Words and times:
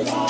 Et 0.00 0.29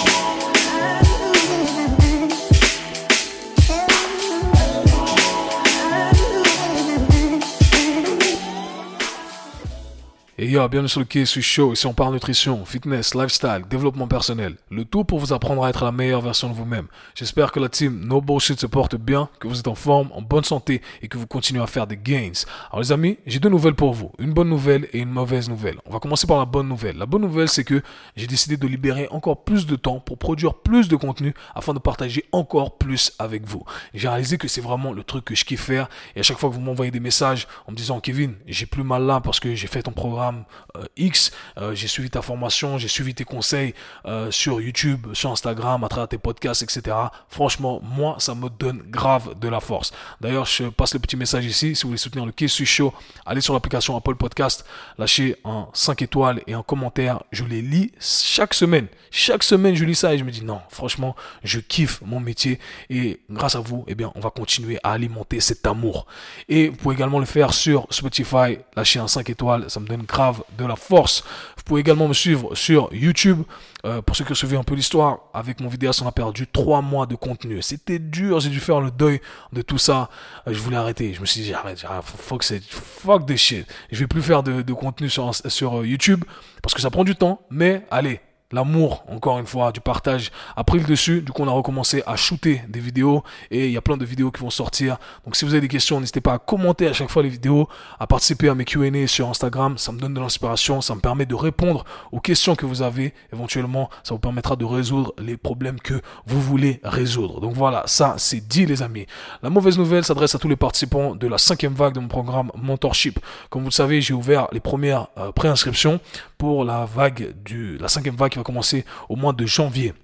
yo, 10.50 10.68
bienvenue 10.68 10.88
sur 10.88 10.98
le 10.98 11.06
KSU 11.06 11.42
Show. 11.42 11.72
Ici, 11.74 11.86
on 11.86 11.94
parle 11.94 12.12
nutrition, 12.12 12.64
fitness, 12.64 13.14
lifestyle, 13.14 13.62
développement 13.70 14.08
personnel. 14.08 14.56
Le 14.68 14.84
tout 14.84 15.04
pour 15.04 15.20
vous 15.20 15.32
apprendre 15.32 15.64
à 15.64 15.70
être 15.70 15.84
la 15.84 15.92
meilleure 15.92 16.22
version 16.22 16.48
de 16.48 16.54
vous-même. 16.54 16.88
J'espère 17.14 17.52
que 17.52 17.60
la 17.60 17.68
team 17.68 18.04
No 18.04 18.20
Bullshit 18.20 18.58
se 18.58 18.66
porte 18.66 18.96
bien, 18.96 19.28
que 19.38 19.46
vous 19.46 19.60
êtes 19.60 19.68
en 19.68 19.76
forme, 19.76 20.10
en 20.12 20.22
bonne 20.22 20.42
santé 20.42 20.82
et 21.02 21.08
que 21.08 21.18
vous 21.18 21.28
continuez 21.28 21.62
à 21.62 21.68
faire 21.68 21.86
des 21.86 21.96
gains. 21.96 22.32
Alors, 22.70 22.80
les 22.80 22.90
amis, 22.90 23.18
j'ai 23.26 23.38
deux 23.38 23.48
nouvelles 23.48 23.76
pour 23.76 23.94
vous. 23.94 24.10
Une 24.18 24.32
bonne 24.32 24.48
nouvelle 24.48 24.88
et 24.92 24.98
une 24.98 25.10
mauvaise 25.10 25.48
nouvelle. 25.48 25.76
On 25.86 25.92
va 25.92 26.00
commencer 26.00 26.26
par 26.26 26.38
la 26.38 26.46
bonne 26.46 26.66
nouvelle. 26.66 26.96
La 26.96 27.06
bonne 27.06 27.22
nouvelle, 27.22 27.48
c'est 27.48 27.64
que 27.64 27.80
j'ai 28.16 28.26
décidé 28.26 28.56
de 28.56 28.66
libérer 28.66 29.06
encore 29.12 29.44
plus 29.44 29.66
de 29.66 29.76
temps 29.76 30.00
pour 30.00 30.18
produire 30.18 30.54
plus 30.54 30.88
de 30.88 30.96
contenu 30.96 31.32
afin 31.54 31.74
de 31.74 31.78
partager 31.78 32.24
encore 32.32 32.76
plus 32.76 33.12
avec 33.20 33.46
vous. 33.46 33.62
J'ai 33.94 34.08
réalisé 34.08 34.36
que 34.36 34.48
c'est 34.48 34.60
vraiment 34.60 34.92
le 34.92 35.04
truc 35.04 35.26
que 35.26 35.36
je 35.36 35.44
kiffe 35.44 35.60
faire. 35.60 35.88
Et 36.16 36.20
à 36.20 36.22
chaque 36.24 36.38
fois 36.38 36.50
que 36.50 36.56
vous 36.56 36.60
m'envoyez 36.60 36.90
des 36.90 36.98
messages 36.98 37.46
en 37.68 37.70
me 37.70 37.76
disant, 37.76 38.00
Kevin, 38.00 38.34
j'ai 38.48 38.66
plus 38.66 38.82
mal 38.82 39.04
là 39.04 39.20
parce 39.20 39.38
que 39.38 39.54
j'ai 39.54 39.68
fait 39.68 39.84
ton 39.84 39.92
programme 39.92 40.39
euh, 40.76 40.84
X, 40.96 41.32
euh, 41.58 41.74
j'ai 41.74 41.88
suivi 41.88 42.10
ta 42.10 42.22
formation, 42.22 42.78
j'ai 42.78 42.88
suivi 42.88 43.14
tes 43.14 43.24
conseils 43.24 43.74
euh, 44.06 44.30
sur 44.30 44.60
YouTube, 44.60 45.06
sur 45.12 45.30
Instagram, 45.30 45.84
à 45.84 45.88
travers 45.88 46.08
tes 46.08 46.18
podcasts, 46.18 46.62
etc. 46.62 46.96
Franchement, 47.28 47.80
moi, 47.82 48.16
ça 48.18 48.34
me 48.34 48.48
donne 48.48 48.82
grave 48.86 49.38
de 49.38 49.48
la 49.48 49.60
force. 49.60 49.92
D'ailleurs, 50.20 50.46
je 50.46 50.64
passe 50.64 50.94
le 50.94 51.00
petit 51.00 51.16
message 51.16 51.44
ici. 51.44 51.74
Si 51.74 51.82
vous 51.82 51.90
voulez 51.90 51.98
soutenir 51.98 52.26
le 52.26 52.32
KSU 52.32 52.66
Show, 52.66 52.92
allez 53.26 53.40
sur 53.40 53.54
l'application 53.54 53.96
Apple 53.96 54.16
Podcast, 54.16 54.64
lâchez 54.98 55.36
un 55.44 55.68
5 55.72 56.02
étoiles 56.02 56.42
et 56.46 56.54
un 56.54 56.62
commentaire. 56.62 57.22
Je 57.32 57.44
les 57.44 57.62
lis 57.62 57.92
chaque 58.00 58.54
semaine. 58.54 58.86
Chaque 59.10 59.42
semaine, 59.42 59.74
je 59.74 59.84
lis 59.84 59.96
ça 59.96 60.14
et 60.14 60.18
je 60.18 60.24
me 60.24 60.30
dis 60.30 60.44
non, 60.44 60.60
franchement, 60.68 61.16
je 61.42 61.58
kiffe 61.58 62.00
mon 62.02 62.20
métier 62.20 62.60
et 62.90 63.20
grâce 63.28 63.56
à 63.56 63.60
vous, 63.60 63.84
eh 63.88 63.94
bien, 63.94 64.12
on 64.14 64.20
va 64.20 64.30
continuer 64.30 64.78
à 64.84 64.92
alimenter 64.92 65.40
cet 65.40 65.66
amour. 65.66 66.06
Et 66.48 66.68
vous 66.68 66.76
pouvez 66.76 66.94
également 66.94 67.18
le 67.18 67.26
faire 67.26 67.52
sur 67.52 67.86
Spotify, 67.90 68.58
lâcher 68.76 69.00
un 69.00 69.08
5 69.08 69.28
étoiles, 69.30 69.68
ça 69.68 69.80
me 69.80 69.86
donne 69.86 70.02
grave 70.02 70.29
de 70.58 70.64
la 70.64 70.76
force. 70.76 71.24
Vous 71.56 71.62
pouvez 71.64 71.80
également 71.80 72.08
me 72.08 72.14
suivre 72.14 72.54
sur 72.54 72.88
YouTube. 72.92 73.42
Euh, 73.84 74.02
pour 74.02 74.14
ceux 74.14 74.24
qui 74.24 74.34
suivent 74.34 74.56
un 74.56 74.62
peu 74.62 74.74
l'histoire, 74.74 75.20
avec 75.32 75.60
mon 75.60 75.68
vidéo, 75.68 75.90
on 76.02 76.06
a 76.06 76.12
perdu 76.12 76.46
trois 76.46 76.82
mois 76.82 77.06
de 77.06 77.14
contenu. 77.14 77.62
C'était 77.62 77.98
dur, 77.98 78.40
j'ai 78.40 78.50
dû 78.50 78.60
faire 78.60 78.80
le 78.80 78.90
deuil 78.90 79.20
de 79.52 79.62
tout 79.62 79.78
ça. 79.78 80.10
Euh, 80.46 80.52
je 80.52 80.58
voulais 80.58 80.76
arrêter. 80.76 81.14
Je 81.14 81.20
me 81.20 81.26
suis 81.26 81.40
dit, 81.40 81.48
j'arrête, 81.48 81.84
fuck, 82.04 82.44
fuck 82.44 83.26
this 83.26 83.40
shit. 83.40 83.66
Je 83.90 83.98
vais 83.98 84.06
plus 84.06 84.22
faire 84.22 84.42
de, 84.42 84.62
de 84.62 84.72
contenu 84.72 85.08
sur, 85.08 85.34
sur 85.34 85.80
euh, 85.80 85.86
YouTube 85.86 86.24
parce 86.62 86.74
que 86.74 86.80
ça 86.80 86.90
prend 86.90 87.04
du 87.04 87.16
temps. 87.16 87.40
Mais 87.50 87.86
allez, 87.90 88.20
l'amour, 88.52 89.04
encore 89.08 89.38
une 89.38 89.46
fois, 89.46 89.72
du 89.72 89.80
partage 89.80 90.30
a 90.56 90.64
pris 90.64 90.78
le 90.78 90.84
dessus. 90.84 91.22
Du 91.22 91.32
coup, 91.32 91.42
on 91.42 91.48
a 91.48 91.52
recommencé 91.52 92.02
à 92.06 92.16
shooter 92.16 92.62
des 92.68 92.80
vidéos 92.80 93.22
et 93.50 93.66
il 93.66 93.72
y 93.72 93.76
a 93.76 93.80
plein 93.80 93.96
de 93.96 94.04
vidéos 94.04 94.30
qui 94.30 94.40
vont 94.40 94.50
sortir. 94.50 94.98
Donc, 95.24 95.36
si 95.36 95.44
vous 95.44 95.52
avez 95.52 95.60
des 95.60 95.68
questions, 95.68 96.00
n'hésitez 96.00 96.20
pas 96.20 96.34
à 96.34 96.38
commenter 96.38 96.86
à 96.86 96.92
chaque 96.92 97.10
fois 97.10 97.22
les 97.22 97.28
vidéos, 97.28 97.68
à 97.98 98.06
participer 98.06 98.48
à 98.48 98.54
mes 98.54 98.64
Q&A 98.64 99.06
sur 99.06 99.28
Instagram. 99.28 99.78
Ça 99.78 99.92
me 99.92 99.98
donne 99.98 100.14
de 100.14 100.20
l'inspiration, 100.20 100.80
ça 100.80 100.94
me 100.94 101.00
permet 101.00 101.26
de 101.26 101.34
répondre 101.34 101.84
aux 102.12 102.20
questions 102.20 102.54
que 102.54 102.66
vous 102.66 102.82
avez. 102.82 103.14
Éventuellement, 103.32 103.90
ça 104.02 104.14
vous 104.14 104.20
permettra 104.20 104.56
de 104.56 104.64
résoudre 104.64 105.14
les 105.18 105.36
problèmes 105.36 105.80
que 105.80 106.00
vous 106.26 106.40
voulez 106.40 106.80
résoudre. 106.82 107.40
Donc 107.40 107.54
voilà, 107.54 107.84
ça, 107.86 108.14
c'est 108.18 108.46
dit, 108.46 108.66
les 108.66 108.82
amis. 108.82 109.06
La 109.42 109.50
mauvaise 109.50 109.78
nouvelle 109.78 110.04
s'adresse 110.04 110.34
à 110.34 110.38
tous 110.38 110.48
les 110.48 110.56
participants 110.56 111.14
de 111.14 111.26
la 111.26 111.38
cinquième 111.38 111.74
vague 111.74 111.94
de 111.94 112.00
mon 112.00 112.08
programme 112.08 112.50
Mentorship. 112.54 113.18
Comme 113.48 113.62
vous 113.62 113.68
le 113.68 113.72
savez, 113.72 114.00
j'ai 114.00 114.14
ouvert 114.14 114.48
les 114.52 114.60
premières 114.60 115.08
euh, 115.18 115.32
préinscriptions 115.32 116.00
pour 116.38 116.64
la 116.64 116.86
vague 116.86 117.34
du, 117.44 117.76
la 117.78 117.88
cinquième 117.88 118.16
vague 118.16 118.32
commencer 118.42 118.84
au 119.08 119.16
mois 119.16 119.32
de 119.32 119.46
janvier. 119.46 119.94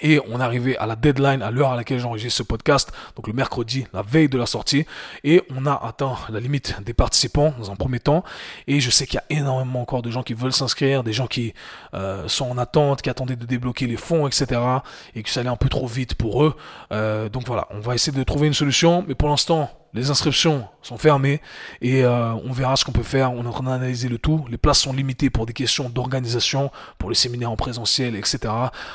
Et 0.00 0.20
on 0.28 0.40
est 0.40 0.42
arrivé 0.42 0.76
à 0.78 0.86
la 0.86 0.96
deadline, 0.96 1.40
à 1.40 1.52
l'heure 1.52 1.70
à 1.70 1.76
laquelle 1.76 2.00
j'enregistre 2.00 2.38
ce 2.38 2.42
podcast, 2.42 2.92
donc 3.14 3.28
le 3.28 3.32
mercredi, 3.32 3.86
la 3.92 4.02
veille 4.02 4.28
de 4.28 4.36
la 4.36 4.46
sortie. 4.46 4.86
Et 5.22 5.42
on 5.54 5.66
a 5.66 5.80
atteint 5.86 6.16
la 6.30 6.40
limite 6.40 6.82
des 6.82 6.94
participants 6.94 7.54
dans 7.58 7.70
un 7.70 7.76
premier 7.76 8.00
temps. 8.00 8.24
Et 8.66 8.80
je 8.80 8.90
sais 8.90 9.06
qu'il 9.06 9.20
y 9.20 9.34
a 9.34 9.40
énormément 9.40 9.80
encore 9.80 10.02
de 10.02 10.10
gens 10.10 10.24
qui 10.24 10.34
veulent 10.34 10.52
s'inscrire, 10.52 11.04
des 11.04 11.12
gens 11.12 11.28
qui 11.28 11.54
euh, 11.94 12.26
sont 12.26 12.50
en 12.50 12.58
attente, 12.58 13.02
qui 13.02 13.10
attendaient 13.10 13.36
de 13.36 13.46
débloquer 13.46 13.86
les 13.86 13.96
fonds, 13.96 14.26
etc. 14.26 14.60
Et 15.14 15.22
que 15.22 15.30
ça 15.30 15.40
allait 15.40 15.48
un 15.48 15.56
peu 15.56 15.68
trop 15.68 15.86
vite 15.86 16.16
pour 16.16 16.42
eux. 16.42 16.56
Euh, 16.90 17.28
donc 17.28 17.46
voilà, 17.46 17.68
on 17.70 17.78
va 17.78 17.94
essayer 17.94 18.16
de 18.16 18.24
trouver 18.24 18.48
une 18.48 18.54
solution. 18.54 19.04
Mais 19.06 19.14
pour 19.14 19.28
l'instant, 19.28 19.70
les 19.94 20.10
inscriptions 20.10 20.66
sont 20.82 20.98
fermées 20.98 21.40
et 21.80 22.04
euh, 22.04 22.34
on 22.34 22.52
verra 22.52 22.76
ce 22.76 22.84
qu'on 22.84 22.92
peut 22.92 23.04
faire. 23.04 23.32
On 23.32 23.44
est 23.44 23.46
en 23.46 23.52
train 23.52 23.62
d'analyser 23.62 24.08
le 24.08 24.18
tout. 24.18 24.44
Les 24.50 24.58
places 24.58 24.80
sont 24.80 24.92
limitées 24.92 25.30
pour 25.30 25.46
des 25.46 25.52
questions 25.52 25.88
d'organisation, 25.88 26.72
pour 26.98 27.10
les 27.10 27.14
séminaires 27.14 27.52
en 27.52 27.56
présentiel, 27.56 28.16
etc. 28.16 28.52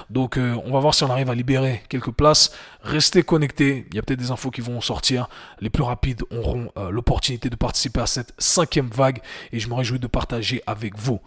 Donc 0.09 0.37
euh, 0.37 0.55
on 0.65 0.73
va 0.73 0.79
voir 0.79 0.93
si 0.93 1.03
on 1.05 1.09
arrive 1.09 1.29
à 1.29 1.35
libérer 1.35 1.81
quelques 1.87 2.11
places. 2.11 2.51
Restez 2.83 3.23
connectés. 3.23 3.87
Il 3.89 3.95
y 3.95 3.99
a 3.99 4.01
peut-être 4.01 4.19
des 4.19 4.31
infos 4.31 4.51
qui 4.51 4.61
vont 4.61 4.81
sortir. 4.81 5.29
Les 5.61 5.69
plus 5.69 5.83
rapides 5.83 6.23
auront 6.31 6.69
euh, 6.77 6.89
l'opportunité 6.89 7.49
de 7.49 7.55
participer 7.55 8.01
à 8.01 8.05
cette 8.05 8.33
cinquième 8.37 8.89
vague 8.89 9.19
et 9.53 9.59
je 9.59 9.69
me 9.69 9.75
réjouis 9.75 9.99
de 9.99 10.07
partager 10.07 10.61
avec 10.67 10.97
vous. 10.97 11.21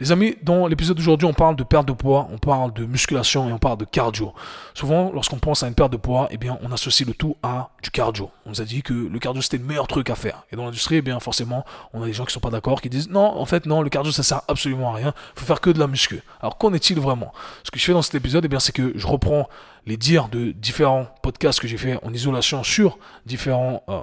Les 0.00 0.12
amis, 0.12 0.34
dans 0.42 0.66
l'épisode 0.66 0.96
d'aujourd'hui, 0.96 1.28
on 1.28 1.34
parle 1.34 1.56
de 1.56 1.62
perte 1.62 1.86
de 1.86 1.92
poids, 1.92 2.26
on 2.32 2.38
parle 2.38 2.72
de 2.72 2.86
musculation 2.86 3.50
et 3.50 3.52
on 3.52 3.58
parle 3.58 3.76
de 3.76 3.84
cardio. 3.84 4.32
Souvent, 4.72 5.12
lorsqu'on 5.12 5.36
pense 5.36 5.62
à 5.62 5.68
une 5.68 5.74
perte 5.74 5.92
de 5.92 5.98
poids, 5.98 6.26
eh 6.30 6.38
bien, 6.38 6.58
on 6.62 6.72
associe 6.72 7.06
le 7.06 7.12
tout 7.12 7.36
à 7.42 7.68
du 7.82 7.90
cardio. 7.90 8.30
On 8.46 8.50
nous 8.50 8.62
a 8.62 8.64
dit 8.64 8.82
que 8.82 8.94
le 8.94 9.18
cardio 9.18 9.42
c'était 9.42 9.58
le 9.58 9.64
meilleur 9.64 9.86
truc 9.86 10.08
à 10.08 10.14
faire. 10.14 10.44
Et 10.50 10.56
dans 10.56 10.64
l'industrie, 10.64 10.96
eh 10.96 11.02
bien, 11.02 11.20
forcément, 11.20 11.66
on 11.92 12.02
a 12.02 12.06
des 12.06 12.14
gens 12.14 12.24
qui 12.24 12.32
sont 12.32 12.40
pas 12.40 12.48
d'accord, 12.48 12.80
qui 12.80 12.88
disent 12.88 13.10
non, 13.10 13.38
en 13.38 13.44
fait, 13.44 13.66
non, 13.66 13.82
le 13.82 13.90
cardio 13.90 14.10
ça 14.10 14.22
sert 14.22 14.40
absolument 14.48 14.90
à 14.92 14.96
rien. 14.96 15.12
Faut 15.34 15.44
faire 15.44 15.60
que 15.60 15.68
de 15.68 15.78
la 15.78 15.86
muscu. 15.86 16.22
Alors, 16.40 16.56
qu'en 16.56 16.72
est-il 16.72 16.98
vraiment? 16.98 17.34
Ce 17.62 17.70
que 17.70 17.78
je 17.78 17.84
fais 17.84 17.92
dans 17.92 18.00
cet 18.00 18.14
épisode, 18.14 18.46
eh 18.46 18.48
bien, 18.48 18.58
c'est 18.58 18.72
que 18.72 18.92
je 18.96 19.06
reprends 19.06 19.50
les 19.86 19.96
dires 19.96 20.28
de 20.28 20.52
différents 20.52 21.06
podcasts 21.22 21.60
que 21.60 21.66
j'ai 21.68 21.78
fait 21.78 21.98
en 22.04 22.12
isolation 22.12 22.62
sur 22.62 22.98
différents 23.26 23.82
euh, 23.88 24.00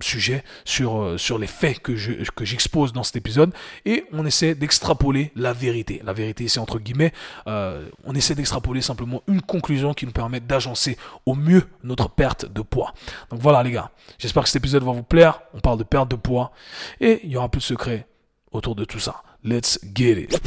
sujets, 0.00 0.44
sur, 0.64 1.02
euh, 1.02 1.18
sur 1.18 1.38
les 1.38 1.46
faits 1.46 1.80
que, 1.80 1.96
je, 1.96 2.12
que 2.34 2.44
j'expose 2.44 2.92
dans 2.92 3.02
cet 3.02 3.16
épisode, 3.16 3.52
et 3.84 4.04
on 4.12 4.24
essaie 4.24 4.54
d'extrapoler 4.54 5.32
la 5.36 5.52
vérité. 5.52 6.02
La 6.04 6.12
vérité, 6.12 6.48
c'est 6.48 6.58
entre 6.58 6.80
guillemets, 6.80 7.12
euh, 7.46 7.88
on 8.04 8.14
essaie 8.14 8.34
d'extrapoler 8.34 8.80
simplement 8.80 9.22
une 9.28 9.42
conclusion 9.42 9.94
qui 9.94 10.06
nous 10.06 10.12
permet 10.12 10.40
d'agencer 10.40 10.96
au 11.26 11.34
mieux 11.34 11.62
notre 11.84 12.08
perte 12.08 12.50
de 12.50 12.62
poids. 12.62 12.92
Donc 13.30 13.40
voilà 13.40 13.62
les 13.62 13.70
gars, 13.70 13.90
j'espère 14.18 14.42
que 14.42 14.48
cet 14.48 14.62
épisode 14.62 14.82
va 14.82 14.92
vous 14.92 15.02
plaire. 15.02 15.42
On 15.54 15.60
parle 15.60 15.78
de 15.78 15.84
perte 15.84 16.10
de 16.10 16.16
poids, 16.16 16.52
et 17.00 17.20
il 17.22 17.30
y 17.30 17.36
aura 17.36 17.48
plus 17.48 17.60
de 17.60 17.64
secrets 17.64 18.06
autour 18.50 18.74
de 18.74 18.84
tout 18.84 18.98
ça. 18.98 19.22
Let's 19.44 19.78
get 19.94 20.18
it. 20.18 20.40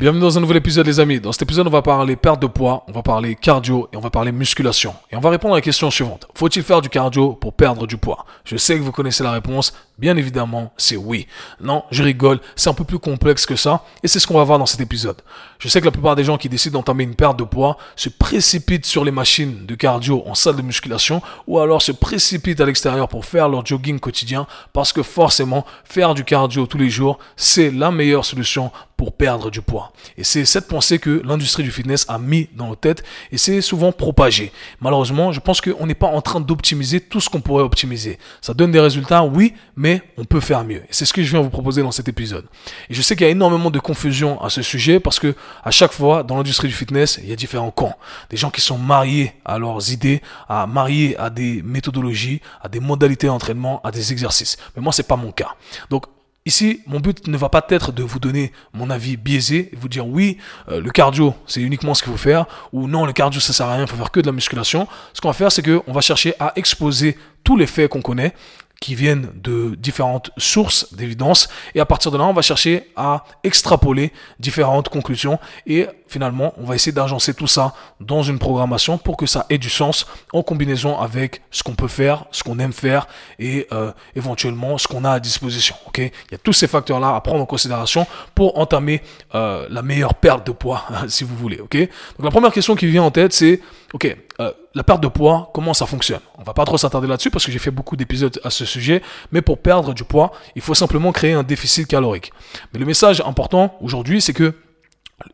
Bienvenue 0.00 0.20
dans 0.20 0.36
un 0.36 0.40
nouvel 0.40 0.58
épisode 0.58 0.86
les 0.86 1.00
amis. 1.00 1.20
Dans 1.20 1.32
cet 1.32 1.42
épisode 1.42 1.66
on 1.66 1.70
va 1.70 1.80
parler 1.80 2.16
perte 2.16 2.42
de 2.42 2.46
poids, 2.46 2.84
on 2.86 2.92
va 2.92 3.02
parler 3.02 3.34
cardio 3.34 3.88
et 3.92 3.96
on 3.96 4.00
va 4.00 4.10
parler 4.10 4.30
musculation. 4.30 4.94
Et 5.10 5.16
on 5.16 5.20
va 5.20 5.30
répondre 5.30 5.54
à 5.54 5.58
la 5.58 5.62
question 5.62 5.90
suivante. 5.90 6.26
Faut-il 6.34 6.62
faire 6.62 6.82
du 6.82 6.88
cardio 6.88 7.32
pour 7.32 7.54
perdre 7.54 7.86
du 7.86 7.96
poids? 7.96 8.26
Je 8.44 8.56
sais 8.56 8.76
que 8.76 8.82
vous 8.82 8.92
connaissez 8.92 9.24
la 9.24 9.30
réponse. 9.30 9.72
Bien 9.98 10.18
évidemment, 10.18 10.74
c'est 10.76 10.96
oui. 10.96 11.26
Non, 11.58 11.84
je 11.90 12.02
rigole. 12.02 12.40
C'est 12.54 12.68
un 12.68 12.74
peu 12.74 12.84
plus 12.84 12.98
complexe 12.98 13.46
que 13.46 13.56
ça. 13.56 13.84
Et 14.02 14.08
c'est 14.08 14.20
ce 14.20 14.26
qu'on 14.26 14.36
va 14.36 14.44
voir 14.44 14.58
dans 14.58 14.66
cet 14.66 14.80
épisode. 14.80 15.22
Je 15.58 15.68
sais 15.68 15.80
que 15.80 15.86
la 15.86 15.90
plupart 15.90 16.16
des 16.16 16.24
gens 16.24 16.36
qui 16.36 16.50
décident 16.50 16.80
d'entamer 16.80 17.04
une 17.04 17.14
perte 17.14 17.38
de 17.38 17.44
poids 17.44 17.78
se 17.96 18.10
précipitent 18.10 18.84
sur 18.84 19.04
les 19.06 19.10
machines 19.10 19.64
de 19.64 19.74
cardio 19.74 20.22
en 20.26 20.34
salle 20.34 20.56
de 20.56 20.62
musculation 20.62 21.22
ou 21.46 21.58
alors 21.58 21.80
se 21.80 21.92
précipitent 21.92 22.60
à 22.60 22.66
l'extérieur 22.66 23.08
pour 23.08 23.24
faire 23.24 23.48
leur 23.48 23.64
jogging 23.64 23.98
quotidien 23.98 24.46
parce 24.74 24.92
que 24.92 25.02
forcément, 25.02 25.64
faire 25.84 26.12
du 26.12 26.24
cardio 26.24 26.66
tous 26.66 26.76
les 26.76 26.90
jours, 26.90 27.18
c'est 27.36 27.70
la 27.70 27.90
meilleure 27.90 28.15
solution 28.24 28.70
pour 28.96 29.12
perdre 29.12 29.50
du 29.50 29.60
poids. 29.60 29.92
Et 30.16 30.24
c'est 30.24 30.44
cette 30.44 30.68
pensée 30.68 30.98
que 30.98 31.22
l'industrie 31.24 31.62
du 31.62 31.70
fitness 31.70 32.06
a 32.08 32.18
mis 32.18 32.48
dans 32.54 32.68
nos 32.68 32.76
têtes 32.76 33.04
et 33.30 33.38
c'est 33.38 33.60
souvent 33.60 33.92
propagé. 33.92 34.52
Malheureusement, 34.80 35.32
je 35.32 35.40
pense 35.40 35.60
qu'on 35.60 35.86
n'est 35.86 35.94
pas 35.94 36.06
en 36.06 36.22
train 36.22 36.40
d'optimiser 36.40 37.00
tout 37.00 37.20
ce 37.20 37.28
qu'on 37.28 37.40
pourrait 37.40 37.62
optimiser. 37.62 38.18
Ça 38.40 38.54
donne 38.54 38.72
des 38.72 38.80
résultats, 38.80 39.24
oui, 39.24 39.54
mais 39.76 40.02
on 40.16 40.24
peut 40.24 40.40
faire 40.40 40.64
mieux. 40.64 40.82
Et 40.82 40.88
c'est 40.90 41.04
ce 41.04 41.12
que 41.12 41.22
je 41.22 41.30
viens 41.30 41.40
vous 41.40 41.50
proposer 41.50 41.82
dans 41.82 41.92
cet 41.92 42.08
épisode. 42.08 42.46
Et 42.88 42.94
je 42.94 43.02
sais 43.02 43.16
qu'il 43.16 43.26
y 43.26 43.28
a 43.28 43.32
énormément 43.32 43.70
de 43.70 43.78
confusion 43.78 44.40
à 44.42 44.48
ce 44.48 44.62
sujet 44.62 44.98
parce 45.00 45.18
que 45.18 45.34
à 45.64 45.70
chaque 45.70 45.92
fois, 45.92 46.22
dans 46.22 46.36
l'industrie 46.36 46.68
du 46.68 46.74
fitness, 46.74 47.20
il 47.22 47.28
y 47.28 47.32
a 47.32 47.36
différents 47.36 47.70
camps. 47.70 47.96
Des 48.30 48.36
gens 48.36 48.50
qui 48.50 48.60
sont 48.60 48.78
mariés 48.78 49.34
à 49.44 49.58
leurs 49.58 49.92
idées, 49.92 50.22
à 50.48 50.66
mariés 50.66 51.16
à 51.18 51.30
des 51.30 51.62
méthodologies, 51.62 52.40
à 52.62 52.68
des 52.68 52.80
modalités 52.80 53.26
d'entraînement, 53.26 53.80
à 53.84 53.90
des 53.90 54.12
exercices. 54.12 54.56
Mais 54.74 54.82
moi, 54.82 54.92
c'est 54.92 55.06
pas 55.06 55.16
mon 55.16 55.32
cas. 55.32 55.54
Donc, 55.90 56.06
Ici, 56.46 56.80
mon 56.86 57.00
but 57.00 57.26
ne 57.26 57.36
va 57.36 57.48
pas 57.48 57.66
être 57.70 57.90
de 57.90 58.04
vous 58.04 58.20
donner 58.20 58.52
mon 58.72 58.88
avis 58.88 59.16
biaisé 59.16 59.70
et 59.72 59.76
vous 59.76 59.88
dire 59.88 60.06
oui, 60.06 60.38
euh, 60.68 60.80
le 60.80 60.90
cardio, 60.90 61.34
c'est 61.48 61.60
uniquement 61.60 61.92
ce 61.92 62.04
qu'il 62.04 62.12
faut 62.12 62.18
faire, 62.18 62.46
ou 62.72 62.86
non, 62.86 63.04
le 63.04 63.12
cardio, 63.12 63.40
ça 63.40 63.52
sert 63.52 63.66
à 63.66 63.74
rien, 63.74 63.82
il 63.82 63.88
faut 63.88 63.96
faire 63.96 64.12
que 64.12 64.20
de 64.20 64.26
la 64.26 64.32
musculation. 64.32 64.86
Ce 65.12 65.20
qu'on 65.20 65.28
va 65.28 65.34
faire, 65.34 65.50
c'est 65.50 65.62
qu'on 65.62 65.92
va 65.92 66.00
chercher 66.00 66.34
à 66.38 66.52
exposer 66.54 67.18
tous 67.42 67.56
les 67.56 67.66
faits 67.66 67.90
qu'on 67.90 68.00
connaît, 68.00 68.32
qui 68.80 68.94
viennent 68.94 69.30
de 69.34 69.74
différentes 69.74 70.30
sources 70.36 70.94
d'évidence, 70.94 71.48
et 71.74 71.80
à 71.80 71.84
partir 71.84 72.12
de 72.12 72.18
là, 72.18 72.24
on 72.24 72.32
va 72.32 72.42
chercher 72.42 72.92
à 72.94 73.24
extrapoler 73.42 74.12
différentes 74.38 74.88
conclusions 74.88 75.40
et 75.66 75.88
finalement, 76.08 76.54
on 76.58 76.64
va 76.64 76.74
essayer 76.74 76.92
d'agencer 76.92 77.34
tout 77.34 77.46
ça 77.46 77.74
dans 78.00 78.22
une 78.22 78.38
programmation 78.38 78.98
pour 78.98 79.16
que 79.16 79.26
ça 79.26 79.46
ait 79.50 79.58
du 79.58 79.70
sens 79.70 80.06
en 80.32 80.42
combinaison 80.42 80.98
avec 80.98 81.42
ce 81.50 81.62
qu'on 81.62 81.74
peut 81.74 81.88
faire, 81.88 82.24
ce 82.30 82.42
qu'on 82.42 82.58
aime 82.58 82.72
faire 82.72 83.06
et 83.38 83.66
euh, 83.72 83.92
éventuellement 84.14 84.78
ce 84.78 84.88
qu'on 84.88 85.04
a 85.04 85.10
à 85.10 85.20
disposition. 85.20 85.74
Ok, 85.86 85.98
il 85.98 86.10
y 86.32 86.34
a 86.34 86.38
tous 86.38 86.52
ces 86.52 86.66
facteurs-là 86.66 87.14
à 87.14 87.20
prendre 87.20 87.40
en 87.40 87.46
considération 87.46 88.06
pour 88.34 88.58
entamer 88.58 89.02
euh, 89.34 89.66
la 89.70 89.82
meilleure 89.82 90.14
perte 90.14 90.46
de 90.46 90.52
poids, 90.52 90.84
si 91.08 91.24
vous 91.24 91.36
voulez. 91.36 91.60
Ok, 91.60 91.76
donc 91.76 92.24
la 92.24 92.30
première 92.30 92.52
question 92.52 92.76
qui 92.76 92.86
vient 92.86 93.02
en 93.02 93.10
tête, 93.10 93.32
c'est 93.32 93.60
ok, 93.92 94.16
euh, 94.40 94.52
la 94.74 94.84
perte 94.84 95.00
de 95.00 95.08
poids, 95.08 95.50
comment 95.54 95.72
ça 95.72 95.86
fonctionne? 95.86 96.20
On 96.38 96.42
va 96.42 96.52
pas 96.52 96.64
trop 96.64 96.76
s'attarder 96.76 97.08
là-dessus 97.08 97.30
parce 97.30 97.46
que 97.46 97.52
j'ai 97.52 97.58
fait 97.58 97.70
beaucoup 97.70 97.96
d'épisodes 97.96 98.38
à 98.44 98.50
ce 98.50 98.64
sujet, 98.64 99.02
mais 99.32 99.40
pour 99.40 99.58
perdre 99.58 99.94
du 99.94 100.04
poids, 100.04 100.32
il 100.54 100.62
faut 100.62 100.74
simplement 100.74 101.12
créer 101.12 101.32
un 101.32 101.42
déficit 101.42 101.86
calorique. 101.86 102.32
Mais 102.72 102.78
le 102.78 102.86
message 102.86 103.22
important 103.24 103.74
aujourd'hui, 103.80 104.20
c'est 104.20 104.34
que 104.34 104.54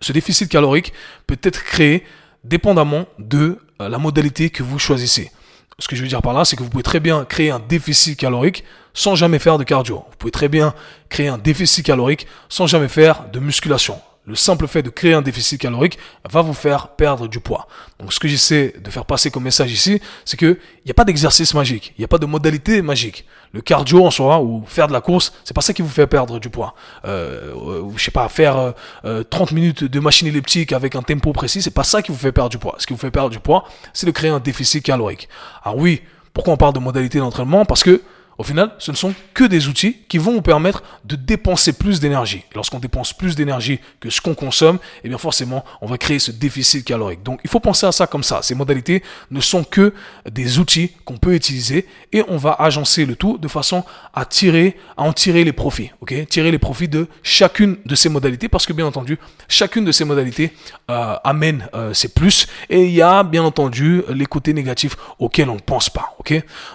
ce 0.01 0.13
déficit 0.13 0.49
calorique 0.49 0.93
peut 1.27 1.39
être 1.43 1.63
créé 1.65 2.05
dépendamment 2.45 3.07
de 3.19 3.59
euh, 3.81 3.89
la 3.89 3.99
modalité 3.99 4.51
que 4.51 4.63
vous 4.63 4.79
choisissez. 4.79 5.31
Ce 5.79 5.89
que 5.89 5.97
je 5.97 6.03
veux 6.03 6.09
dire 6.09 6.23
par 6.23 6.35
là, 6.35 6.45
c'est 6.45 6.57
que 6.57 6.63
vous 6.63 6.71
pouvez 6.71 6.83
très 6.83 7.01
bien 7.01 7.25
créer 7.25 7.51
un 7.51 7.59
déficit 7.59 8.19
calorique 8.19 8.65
sans 8.95 9.15
jamais 9.15 9.39
faire 9.39 9.59
de 9.59 9.65
cardio. 9.65 10.05
Vous 10.11 10.17
pouvez 10.19 10.31
très 10.31 10.49
bien 10.49 10.75
créer 11.09 11.29
un 11.29 11.39
déficit 11.39 11.85
calorique 11.85 12.27
sans 12.49 12.67
jamais 12.67 12.89
faire 12.89 13.29
de 13.31 13.41
musculation 13.41 14.01
le 14.25 14.37
simple 14.37 14.69
fait 14.69 14.83
de 14.83 14.91
créer 14.91 15.15
un 15.15 15.23
déficit 15.23 15.61
calorique 15.61 15.99
va 16.31 16.43
vous 16.43 16.55
faire 16.55 16.89
perdre 16.89 17.27
du 17.27 17.41
poids. 17.41 17.67
Donc 17.99 18.13
ce 18.13 18.21
que 18.21 18.29
j'essaie 18.29 18.75
de 18.79 18.91
faire 18.91 19.05
passer 19.05 19.31
comme 19.31 19.43
message 19.43 19.73
ici, 19.73 20.01
c'est 20.25 20.37
que 20.37 20.59
il 20.79 20.87
n'y 20.87 20.91
a 20.93 20.95
pas 20.95 21.05
d'exercice 21.05 21.55
magique, 21.55 21.93
il 21.99 22.01
n'y 22.01 22.05
a 22.05 22.09
pas 22.09 22.19
de 22.19 22.27
modalité 22.27 22.83
magique. 22.83 23.27
Le 23.53 23.61
cardio 23.61 24.07
en 24.07 24.11
soi 24.11 24.41
ou 24.41 24.65
faire 24.67 24.89
de 24.89 24.93
la 24.93 25.01
course, 25.01 25.33
c'est 25.45 25.55
pas 25.55 25.61
ça 25.61 25.75
qui 25.75 25.83
vous 25.83 25.89
fait 25.89 26.07
perdre 26.07 26.39
du 26.39 26.51
poids. 26.51 26.75
Euh, 27.05 27.53
ou, 27.55 27.99
je 27.99 28.05
sais 28.05 28.11
pas, 28.11 28.29
faire 28.29 28.75
30 29.03 29.53
euh, 29.53 29.55
minutes 29.55 29.85
de 29.85 30.01
machine 30.01 30.27
elliptique 30.27 30.73
avec 30.73 30.95
un 30.95 31.03
tempo 31.03 31.33
précis, 31.33 31.61
c'est 31.61 31.71
pas 31.71 31.85
ça 31.85 32.01
qui 32.01 32.13
vous 32.13 32.19
fait 32.19 32.33
perdre 32.33 32.51
du 32.51 32.59
poids. 32.59 32.77
Ce 32.79 32.87
qui 32.87 32.93
vous 32.93 32.99
fait 32.99 33.11
perdre 33.11 33.31
du 33.31 33.41
poids, 33.41 33.65
c'est 33.93 34.07
de 34.07 34.13
créer 34.13 34.31
un 34.31 34.41
déficit 34.41 34.83
calorique. 34.85 35.29
Alors 35.65 35.77
oui, 35.79 36.01
pourquoi 36.33 36.55
on 36.55 36.57
parle 36.57 36.73
de 36.73 36.79
modalité 36.79 37.19
d'entraînement? 37.19 37.65
Parce 37.65 37.83
que 37.83 38.01
au 38.43 38.45
final, 38.45 38.73
ce 38.79 38.91
ne 38.91 38.97
sont 38.97 39.15
que 39.35 39.45
des 39.45 39.69
outils 39.69 39.99
qui 40.09 40.19
vont 40.19 40.33
vous 40.33 40.43
permettre 40.43 40.83
de 41.05 41.15
dépenser 41.15 41.75
plus 41.75 42.01
d'énergie. 42.01 42.43
Lorsqu'on 42.57 42.81
dépense 42.81 43.13
plus 43.13 43.37
d'énergie 43.37 43.79
que 44.01 44.11
ce 44.11 44.21
qu'on 44.21 44.35
consomme, 44.35 44.81
eh 45.05 45.09
bien 45.09 45.17
forcément, 45.17 45.65
on 45.81 45.87
va 45.87 45.97
créer 45.97 46.19
ce 46.19 46.33
déficit 46.33 46.85
calorique. 46.85 47.23
Donc, 47.23 47.39
il 47.45 47.51
faut 47.51 47.61
penser 47.61 47.87
à 47.87 47.93
ça 47.93 48.09
comme 48.09 48.25
ça. 48.25 48.43
Ces 48.43 48.57
modalités 48.57 49.05
ne 49.31 49.41
sont 49.41 49.63
que 49.63 49.95
des 50.29 50.59
outils 50.59 50.91
qu'on 51.05 51.19
peut 51.19 51.35
utiliser 51.35 51.87
et 52.13 52.25
on 52.27 52.37
va 52.37 52.55
agencer 52.59 53.07
le 53.07 53.15
tout 53.15 53.39
de 53.39 53.47
façon 53.47 53.85
à 54.13 54.25
tirer, 54.25 54.77
en 54.97 55.13
tirer 55.13 55.45
les 55.45 55.53
profits. 55.53 55.93
Ok, 56.01 56.13
tirer 56.27 56.51
les 56.51 56.59
profits 56.59 56.89
de 56.89 57.07
chacune 57.23 57.77
de 57.87 57.95
ces 57.95 58.09
modalités 58.09 58.49
parce 58.49 58.67
que 58.67 58.73
bien 58.73 58.87
entendu, 58.87 59.21
chacune 59.47 59.85
de 59.85 59.93
ces 59.93 60.05
modalités 60.05 60.51
euh, 60.91 61.15
amène 61.23 61.69
euh, 61.75 61.95
ses 61.95 62.09
plus 62.09 62.49
et 62.69 62.87
il 62.87 62.91
y 62.91 63.03
a 63.03 63.23
bien 63.23 63.45
entendu 63.45 64.03
les 64.09 64.27
côtés 64.27 64.53
négatifs 64.53 64.97
auxquels 65.21 65.49
on 65.49 65.55
ne 65.55 65.61
pense 65.61 65.89
pas. 65.89 66.17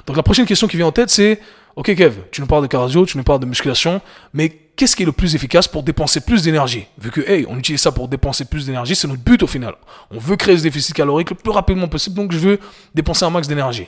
Donc 0.05 0.17
la 0.17 0.23
prochaine 0.23 0.45
question 0.45 0.67
qui 0.67 0.77
vient 0.77 0.88
en 0.88 0.91
tête, 0.91 1.09
c'est 1.09 1.39
Ok 1.77 1.94
Kev, 1.94 2.23
tu 2.31 2.41
nous 2.41 2.47
parles 2.47 2.63
de 2.63 2.67
cardio, 2.67 3.05
tu 3.05 3.17
nous 3.17 3.23
parles 3.23 3.39
de 3.39 3.45
musculation, 3.45 4.01
mais 4.33 4.49
qu'est-ce 4.49 4.95
qui 4.95 5.03
est 5.03 5.05
le 5.05 5.11
plus 5.11 5.35
efficace 5.35 5.67
pour 5.67 5.83
dépenser 5.83 6.21
plus 6.21 6.41
d'énergie? 6.41 6.88
Vu 6.97 7.11
que, 7.11 7.21
hey, 7.21 7.45
on 7.47 7.55
utilise 7.55 7.79
ça 7.79 7.91
pour 7.91 8.07
dépenser 8.07 8.45
plus 8.45 8.65
d'énergie, 8.65 8.95
c'est 8.95 9.07
notre 9.07 9.21
but 9.21 9.44
au 9.44 9.47
final. 9.47 9.75
On 10.09 10.17
veut 10.17 10.38
créer 10.38 10.57
ce 10.57 10.63
déficit 10.63 10.95
calorique 10.95 11.29
le 11.29 11.35
plus 11.35 11.51
rapidement 11.51 11.88
possible, 11.88 12.15
donc 12.15 12.31
je 12.31 12.39
veux 12.39 12.59
dépenser 12.95 13.25
un 13.25 13.29
max 13.29 13.47
d'énergie. 13.47 13.85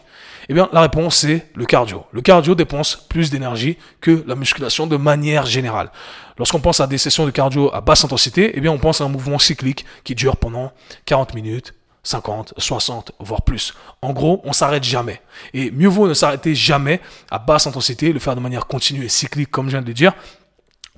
Eh 0.49 0.53
bien, 0.53 0.69
la 0.71 0.81
réponse, 0.81 1.15
c'est 1.15 1.47
le 1.55 1.65
cardio. 1.65 2.03
Le 2.11 2.21
cardio 2.21 2.53
dépense 2.53 2.95
plus 3.09 3.31
d'énergie 3.31 3.75
que 4.01 4.23
la 4.27 4.35
musculation 4.35 4.85
de 4.85 4.97
manière 4.97 5.47
générale. 5.47 5.91
Lorsqu'on 6.37 6.59
pense 6.59 6.79
à 6.81 6.85
des 6.85 6.99
sessions 6.99 7.25
de 7.25 7.31
cardio 7.31 7.73
à 7.73 7.81
basse 7.81 8.05
intensité, 8.05 8.51
eh 8.53 8.61
bien, 8.61 8.71
on 8.71 8.77
pense 8.77 9.01
à 9.01 9.05
un 9.05 9.09
mouvement 9.09 9.39
cyclique 9.39 9.83
qui 10.03 10.13
dure 10.13 10.37
pendant 10.37 10.73
40 11.05 11.33
minutes, 11.33 11.73
50, 12.09 12.55
60, 12.57 13.11
voire 13.19 13.43
plus. 13.43 13.75
En 14.01 14.13
gros, 14.13 14.41
on 14.43 14.51
s'arrête 14.51 14.83
jamais. 14.83 15.21
Et 15.53 15.69
mieux 15.69 15.87
vaut 15.87 16.07
ne 16.07 16.15
s'arrêter 16.15 16.55
jamais 16.55 17.01
à 17.29 17.37
basse 17.37 17.67
intensité, 17.67 18.11
le 18.11 18.19
faire 18.19 18.35
de 18.35 18.39
manière 18.39 18.65
continue 18.65 19.05
et 19.05 19.09
cyclique, 19.09 19.51
comme 19.51 19.67
je 19.67 19.71
viens 19.71 19.81
de 19.83 19.87
le 19.87 19.93
dire, 19.93 20.13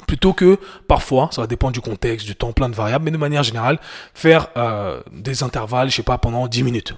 plutôt 0.08 0.32
que 0.32 0.58
parfois, 0.88 1.28
ça 1.34 1.42
va 1.42 1.48
dépendre 1.48 1.74
du 1.74 1.82
contexte, 1.82 2.26
du 2.26 2.36
temps, 2.36 2.54
plein 2.54 2.70
de 2.70 2.76
variables, 2.76 3.04
mais 3.04 3.12
de 3.12 3.18
manière 3.18 3.44
générale, 3.44 3.80
faire 4.14 4.48
euh, 4.56 5.02
des 5.12 5.44
intervalles, 5.44 5.90
je 5.90 5.98
sais 5.98 6.04
pas, 6.04 6.18
pendant 6.18 6.48
10 6.48 6.64
minutes. 6.64 6.94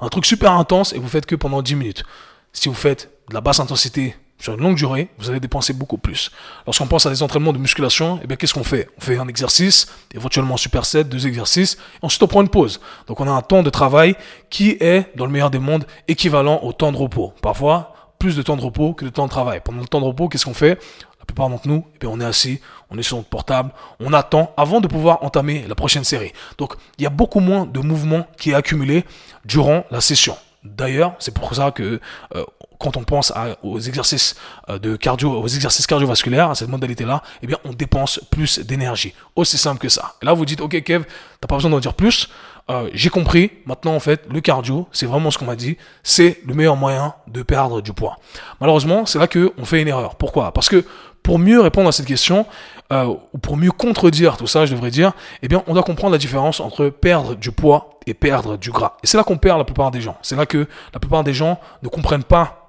Un 0.00 0.08
truc 0.08 0.26
super 0.26 0.52
intense 0.52 0.92
et 0.92 0.98
vous 0.98 1.08
faites 1.08 1.26
que 1.26 1.36
pendant 1.36 1.62
10 1.62 1.76
minutes. 1.76 2.04
Si 2.52 2.68
vous 2.68 2.74
faites 2.74 3.10
de 3.28 3.34
la 3.34 3.40
basse 3.40 3.60
intensité 3.60 4.16
sur 4.42 4.54
une 4.54 4.60
longue 4.60 4.76
durée, 4.76 5.08
vous 5.18 5.30
allez 5.30 5.38
dépenser 5.38 5.72
beaucoup 5.72 5.98
plus. 5.98 6.32
Lorsqu'on 6.66 6.88
pense 6.88 7.06
à 7.06 7.10
des 7.10 7.22
entraînements 7.22 7.52
de 7.52 7.58
musculation, 7.58 8.18
eh 8.24 8.26
bien, 8.26 8.36
qu'est-ce 8.36 8.54
qu'on 8.54 8.64
fait? 8.64 8.88
On 8.98 9.00
fait 9.00 9.16
un 9.16 9.28
exercice, 9.28 9.86
éventuellement 10.12 10.54
un 10.54 10.58
superset, 10.58 11.04
deux 11.04 11.28
exercices, 11.28 11.74
et 11.74 12.04
ensuite 12.04 12.24
on 12.24 12.26
prend 12.26 12.42
une 12.42 12.48
pause. 12.48 12.80
Donc 13.06 13.20
on 13.20 13.28
a 13.28 13.30
un 13.30 13.40
temps 13.40 13.62
de 13.62 13.70
travail 13.70 14.16
qui 14.50 14.76
est, 14.80 15.16
dans 15.16 15.26
le 15.26 15.30
meilleur 15.30 15.50
des 15.50 15.60
mondes, 15.60 15.86
équivalent 16.08 16.58
au 16.64 16.72
temps 16.72 16.90
de 16.90 16.96
repos. 16.96 17.32
Parfois, 17.40 17.94
plus 18.18 18.34
de 18.34 18.42
temps 18.42 18.56
de 18.56 18.62
repos 18.62 18.94
que 18.94 19.04
de 19.04 19.10
temps 19.10 19.26
de 19.26 19.30
travail. 19.30 19.60
Pendant 19.64 19.80
le 19.80 19.86
temps 19.86 20.00
de 20.00 20.06
repos, 20.06 20.28
qu'est-ce 20.28 20.44
qu'on 20.44 20.54
fait? 20.54 20.80
La 21.20 21.24
plupart 21.24 21.48
d'entre 21.48 21.68
nous, 21.68 21.86
eh 22.00 22.06
on 22.06 22.18
est 22.18 22.24
assis, 22.24 22.60
on 22.90 22.98
est 22.98 23.04
sur 23.04 23.16
notre 23.16 23.28
portable, 23.28 23.70
on 24.00 24.12
attend 24.12 24.52
avant 24.56 24.80
de 24.80 24.88
pouvoir 24.88 25.22
entamer 25.22 25.64
la 25.68 25.76
prochaine 25.76 26.02
série. 26.02 26.32
Donc 26.58 26.74
il 26.98 27.04
y 27.04 27.06
a 27.06 27.10
beaucoup 27.10 27.38
moins 27.38 27.64
de 27.64 27.78
mouvements 27.78 28.26
qui 28.38 28.50
est 28.50 28.54
accumulé 28.54 29.04
durant 29.44 29.84
la 29.92 30.00
session. 30.00 30.36
D'ailleurs, 30.64 31.14
c'est 31.20 31.32
pour 31.32 31.54
ça 31.54 31.70
que 31.70 32.00
euh, 32.34 32.44
quand 32.82 32.96
on 32.96 33.04
pense 33.04 33.32
aux 33.62 33.78
exercices 33.78 34.36
euh, 34.68 34.78
de 34.78 34.96
cardio, 34.96 35.32
aux 35.32 35.46
exercices 35.46 35.86
cardiovasculaires, 35.86 36.50
à 36.50 36.54
cette 36.54 36.68
modalité-là, 36.68 37.22
eh 37.42 37.46
bien, 37.46 37.58
on 37.64 37.72
dépense 37.72 38.20
plus 38.30 38.58
d'énergie. 38.58 39.14
Aussi 39.36 39.56
simple 39.56 39.80
que 39.80 39.88
ça. 39.88 40.14
Et 40.20 40.26
là, 40.26 40.34
vous 40.34 40.44
dites, 40.44 40.60
ok, 40.60 40.82
Kev, 40.82 41.04
t'as 41.40 41.48
pas 41.48 41.56
besoin 41.56 41.70
d'en 41.70 41.80
dire 41.80 41.94
plus. 41.94 42.28
Euh, 42.70 42.90
j'ai 42.92 43.08
compris. 43.08 43.50
Maintenant, 43.66 43.94
en 43.94 44.00
fait, 44.00 44.24
le 44.30 44.40
cardio, 44.40 44.86
c'est 44.92 45.06
vraiment 45.06 45.30
ce 45.30 45.38
qu'on 45.38 45.46
m'a 45.46 45.56
dit. 45.56 45.76
C'est 46.02 46.40
le 46.46 46.54
meilleur 46.54 46.76
moyen 46.76 47.14
de 47.28 47.42
perdre 47.42 47.80
du 47.80 47.92
poids. 47.92 48.18
Malheureusement, 48.60 49.06
c'est 49.06 49.18
là 49.18 49.26
que 49.26 49.52
on 49.58 49.64
fait 49.64 49.80
une 49.80 49.88
erreur. 49.88 50.16
Pourquoi? 50.16 50.52
Parce 50.52 50.68
que 50.68 50.84
pour 51.22 51.38
mieux 51.38 51.60
répondre 51.60 51.88
à 51.88 51.92
cette 51.92 52.06
question, 52.06 52.46
euh, 52.92 53.14
ou 53.32 53.38
pour 53.38 53.56
mieux 53.56 53.70
contredire 53.70 54.36
tout 54.36 54.46
ça, 54.46 54.66
je 54.66 54.74
devrais 54.74 54.90
dire, 54.90 55.12
eh 55.42 55.48
bien, 55.48 55.62
on 55.66 55.74
doit 55.74 55.82
comprendre 55.82 56.12
la 56.12 56.18
différence 56.18 56.60
entre 56.60 56.88
perdre 56.88 57.34
du 57.34 57.52
poids 57.52 57.98
et 58.06 58.14
perdre 58.14 58.56
du 58.56 58.70
gras. 58.70 58.96
Et 59.02 59.06
c'est 59.06 59.16
là 59.16 59.24
qu'on 59.24 59.38
perd 59.38 59.58
la 59.58 59.64
plupart 59.64 59.90
des 59.90 60.00
gens. 60.00 60.16
C'est 60.22 60.36
là 60.36 60.46
que 60.46 60.66
la 60.92 61.00
plupart 61.00 61.24
des 61.24 61.32
gens 61.32 61.58
ne 61.82 61.88
comprennent 61.88 62.24
pas 62.24 62.61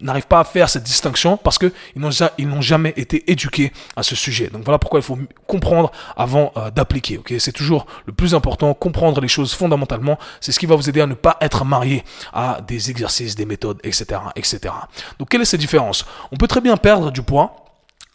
n'arrivent 0.00 0.26
pas 0.26 0.40
à 0.40 0.44
faire 0.44 0.68
cette 0.68 0.82
distinction 0.82 1.36
parce 1.36 1.58
qu'ils 1.58 1.72
n'ont 1.96 2.60
jamais 2.60 2.92
été 2.96 3.30
éduqués 3.30 3.72
à 3.96 4.02
ce 4.02 4.14
sujet. 4.14 4.48
Donc 4.48 4.64
voilà 4.64 4.78
pourquoi 4.78 5.00
il 5.00 5.02
faut 5.02 5.18
comprendre 5.46 5.92
avant 6.16 6.52
euh, 6.56 6.70
d'appliquer. 6.70 7.20
C'est 7.38 7.52
toujours 7.52 7.86
le 8.06 8.12
plus 8.12 8.34
important. 8.34 8.74
Comprendre 8.74 9.20
les 9.20 9.28
choses 9.28 9.54
fondamentalement, 9.54 10.18
c'est 10.40 10.52
ce 10.52 10.58
qui 10.58 10.66
va 10.66 10.76
vous 10.76 10.88
aider 10.88 11.00
à 11.00 11.06
ne 11.06 11.14
pas 11.14 11.36
être 11.40 11.64
marié 11.64 12.04
à 12.32 12.60
des 12.66 12.90
exercices, 12.90 13.34
des 13.34 13.46
méthodes, 13.46 13.80
etc., 13.82 14.20
etc. 14.36 14.74
Donc 15.18 15.28
quelle 15.28 15.42
est 15.42 15.46
cette 15.46 15.60
différence? 15.60 16.06
On 16.30 16.36
peut 16.36 16.48
très 16.48 16.60
bien 16.60 16.76
perdre 16.76 17.10
du 17.10 17.22
poids. 17.22 17.56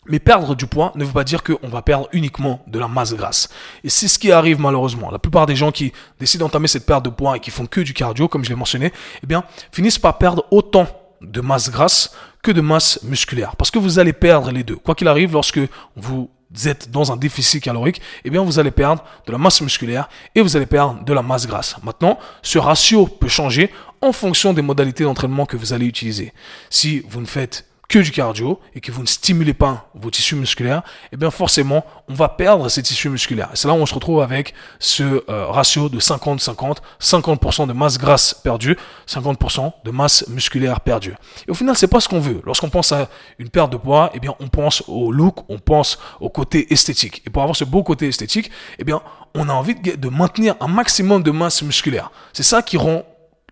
Mais 0.10 0.20
perdre 0.20 0.56
du 0.56 0.68
poids 0.68 0.94
ne 0.96 1.04
veut 1.04 1.12
pas 1.12 1.26
dire 1.26 1.44
qu'on 1.44 1.68
va 1.68 1.82
perdre 1.82 2.08
uniquement 2.14 2.62
de 2.68 2.80
la 2.80 2.88
masse 2.88 3.14
grasse. 3.14 3.50
Et 3.84 3.90
c'est 3.90 4.08
ce 4.08 4.18
qui 4.18 4.32
arrive 4.32 4.60
malheureusement. 4.60 5.12
La 5.12 5.20
plupart 5.20 5.46
des 5.46 5.56
gens 5.56 5.72
qui 5.72 5.92
décident 6.20 6.46
d'entamer 6.46 6.70
cette 6.70 6.86
perte 6.86 7.04
de 7.04 7.10
poids 7.10 7.36
et 7.36 7.40
qui 7.42 7.52
font 7.52 7.66
que 7.66 7.82
du 7.82 7.94
cardio, 7.94 8.30
comme 8.30 8.44
je 8.46 8.50
l'ai 8.50 8.56
mentionné, 8.56 8.94
eh 9.22 9.28
bien, 9.28 9.44
finissent 9.72 10.00
par 10.00 10.18
perdre 10.18 10.46
autant 10.50 10.88
de 11.22 11.42
masse 11.42 11.70
grasse 11.70 12.16
que 12.44 12.52
de 12.52 12.62
masse 12.62 13.02
musculaire. 13.04 13.56
Parce 13.56 13.72
que 13.72 13.80
vous 13.80 14.00
allez 14.00 14.14
perdre 14.14 14.52
les 14.52 14.64
deux. 14.64 14.76
Quoi 14.76 14.96
qu'il 14.96 15.08
arrive, 15.08 15.34
lorsque 15.34 15.60
vous 15.96 16.30
êtes 16.66 16.90
dans 16.92 17.12
un 17.12 17.18
déficit 17.18 17.64
calorique, 17.64 18.02
eh 18.24 18.30
bien, 18.30 18.44
vous 18.44 18.60
allez 18.60 18.72
perdre 18.72 19.04
de 19.26 19.32
la 19.32 19.38
masse 19.38 19.62
musculaire 19.62 20.10
et 20.36 20.42
vous 20.42 20.56
allez 20.56 20.66
perdre 20.66 21.04
de 21.04 21.14
la 21.14 21.22
masse 21.22 21.48
grasse. 21.48 21.76
Maintenant, 21.84 22.20
ce 22.42 22.58
ratio 22.58 23.08
peut 23.08 23.28
changer 23.28 23.72
en 24.02 24.12
fonction 24.12 24.54
des 24.54 24.62
modalités 24.62 25.04
d'entraînement 25.04 25.46
que 25.46 25.58
vous 25.58 25.74
allez 25.74 25.86
utiliser. 25.86 26.34
Si 26.70 27.04
vous 27.10 27.22
ne 27.22 27.26
faites 27.26 27.66
que 27.88 28.00
du 28.00 28.12
cardio 28.12 28.60
et 28.76 28.82
que 28.82 28.92
vous 28.92 29.02
ne 29.02 29.08
stimulez 29.08 29.54
pas 29.54 29.90
vos 29.96 30.12
tissus 30.12 30.36
musculaires, 30.36 30.84
eh 31.14 31.18
bien 31.18 31.32
forcément, 31.32 31.86
on 32.10 32.14
va 32.14 32.28
perdre 32.28 32.68
ces 32.68 32.84
tissus 32.84 33.10
musculaires. 33.10 33.50
C'est 33.54 33.68
là 33.68 33.74
où 33.74 33.78
on 33.78 33.86
se 33.86 33.94
retrouve 33.94 34.22
avec 34.22 34.54
ce 34.80 35.24
euh, 35.30 35.48
ratio 35.48 35.88
de 35.88 36.00
50-50, 36.00 36.78
50%, 37.02 37.68
de 37.68 37.74
masse 37.74 37.98
grasse 37.98 38.34
perdue, 38.34 38.78
50% 39.08 39.72
de 39.86 39.92
masse 39.92 40.28
musculaire 40.28 40.82
perdue. 40.82 41.16
Et 41.48 41.52
au 41.52 41.54
final, 41.54 41.78
c'est 41.78 41.88
pas 41.88 42.02
ce 42.02 42.10
qu'on 42.10 42.20
veut. 42.20 42.42
Lorsqu'on 42.46 42.70
pense 42.70 42.92
à 42.92 43.10
une 43.40 43.50
perte 43.50 43.72
de 43.72 43.78
poids, 43.78 44.12
eh 44.14 44.20
bien 44.20 44.36
on 44.40 44.50
pense 44.50 44.84
au 44.88 45.12
look, 45.12 45.50
on 45.50 45.60
pense 45.60 45.98
au 46.20 46.30
côté 46.30 46.74
esthétique. 46.74 47.22
Et 47.26 47.30
pour 47.30 47.42
avoir 47.42 47.56
ce 47.56 47.64
beau 47.64 47.84
côté 47.84 48.08
esthétique, 48.08 48.52
eh 48.80 48.84
bien 48.84 49.02
on 49.34 49.48
a 49.48 49.54
envie 49.54 49.76
de 49.76 50.10
maintenir 50.10 50.56
un 50.60 50.68
maximum 50.68 51.24
de 51.24 51.32
masse 51.32 51.62
musculaire. 51.62 52.12
C'est 52.34 52.44
ça 52.44 52.62
qui 52.62 52.76
rend 52.76 53.04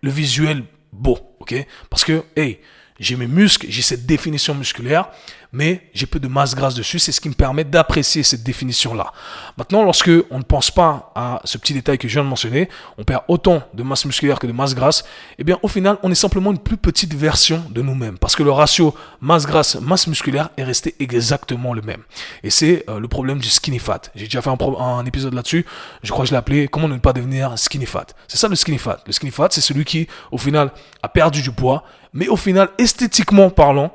le 0.02 0.10
visuel 0.10 0.64
beau, 0.92 1.18
ok? 1.40 1.54
Parce 1.90 2.04
que, 2.04 2.24
hey, 2.36 2.60
j'ai 2.98 3.16
mes 3.16 3.26
muscles, 3.26 3.66
j'ai 3.68 3.82
cette 3.82 4.06
définition 4.06 4.54
musculaire, 4.54 5.08
mais 5.56 5.88
j'ai 5.94 6.06
peu 6.06 6.20
de 6.20 6.28
masse 6.28 6.54
grasse 6.54 6.74
dessus. 6.74 6.98
C'est 6.98 7.12
ce 7.12 7.20
qui 7.20 7.28
me 7.30 7.34
permet 7.34 7.64
d'apprécier 7.64 8.22
cette 8.22 8.42
définition-là. 8.42 9.12
Maintenant, 9.56 9.82
lorsque 9.82 10.10
on 10.30 10.38
ne 10.38 10.44
pense 10.44 10.70
pas 10.70 11.12
à 11.14 11.40
ce 11.44 11.56
petit 11.56 11.72
détail 11.72 11.96
que 11.96 12.06
je 12.08 12.14
viens 12.14 12.24
de 12.24 12.28
mentionner, 12.28 12.68
on 12.98 13.04
perd 13.04 13.22
autant 13.28 13.62
de 13.72 13.82
masse 13.82 14.04
musculaire 14.04 14.38
que 14.38 14.46
de 14.46 14.52
masse 14.52 14.74
grasse, 14.74 15.04
eh 15.38 15.44
bien, 15.44 15.58
au 15.62 15.68
final, 15.68 15.96
on 16.02 16.10
est 16.10 16.16
simplement 16.16 16.50
une 16.50 16.58
plus 16.58 16.76
petite 16.76 17.14
version 17.14 17.62
de 17.70 17.80
nous-mêmes. 17.80 18.18
Parce 18.18 18.36
que 18.36 18.42
le 18.42 18.50
ratio 18.52 18.94
masse 19.20 19.46
grasse, 19.46 19.76
masse 19.76 20.06
musculaire 20.06 20.50
est 20.58 20.64
resté 20.64 20.94
exactement 21.00 21.72
le 21.72 21.80
même. 21.80 22.02
Et 22.42 22.50
c'est 22.50 22.84
euh, 22.90 23.00
le 23.00 23.08
problème 23.08 23.38
du 23.38 23.48
skinny 23.48 23.78
fat. 23.78 24.02
J'ai 24.14 24.26
déjà 24.26 24.42
fait 24.42 24.50
un, 24.50 24.58
un 24.78 25.06
épisode 25.06 25.32
là-dessus. 25.32 25.64
Je 26.02 26.10
crois 26.12 26.24
que 26.24 26.28
je 26.28 26.34
l'ai 26.34 26.38
appelé 26.38 26.68
Comment 26.68 26.88
ne 26.88 26.98
pas 26.98 27.14
devenir 27.14 27.58
skinny 27.58 27.86
fat. 27.86 28.06
C'est 28.28 28.36
ça 28.36 28.48
le 28.48 28.56
skinny 28.56 28.76
fat. 28.78 28.98
Le 29.06 29.12
skinny 29.12 29.32
fat, 29.32 29.48
c'est 29.50 29.62
celui 29.62 29.86
qui, 29.86 30.06
au 30.30 30.36
final, 30.36 30.70
a 31.02 31.08
perdu 31.08 31.40
du 31.40 31.50
poids, 31.50 31.84
mais 32.12 32.28
au 32.28 32.36
final, 32.36 32.68
esthétiquement 32.78 33.48
parlant, 33.48 33.92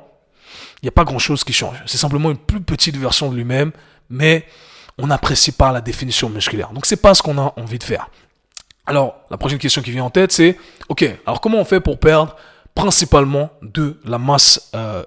il 0.82 0.84
n'y 0.84 0.88
a 0.88 0.92
pas 0.92 1.04
grand-chose 1.04 1.44
qui 1.44 1.52
change. 1.52 1.82
C'est 1.86 1.98
simplement 1.98 2.30
une 2.30 2.38
plus 2.38 2.60
petite 2.60 2.96
version 2.96 3.30
de 3.30 3.36
lui-même, 3.36 3.72
mais 4.10 4.46
on 4.98 5.06
n'apprécie 5.06 5.52
pas 5.52 5.72
la 5.72 5.80
définition 5.80 6.28
musculaire. 6.28 6.70
Donc 6.72 6.86
c'est 6.86 6.96
pas 6.96 7.14
ce 7.14 7.22
qu'on 7.22 7.38
a 7.38 7.54
envie 7.56 7.78
de 7.78 7.84
faire. 7.84 8.08
Alors, 8.86 9.14
la 9.30 9.36
prochaine 9.36 9.58
question 9.58 9.80
qui 9.80 9.92
vient 9.92 10.04
en 10.04 10.10
tête, 10.10 10.32
c'est, 10.32 10.58
ok, 10.88 11.04
alors 11.26 11.40
comment 11.40 11.58
on 11.58 11.64
fait 11.64 11.80
pour 11.80 11.98
perdre 11.98 12.36
principalement 12.74 13.50
de 13.60 14.00
la 14.04 14.18
masse, 14.18 14.70
euh, 14.74 15.04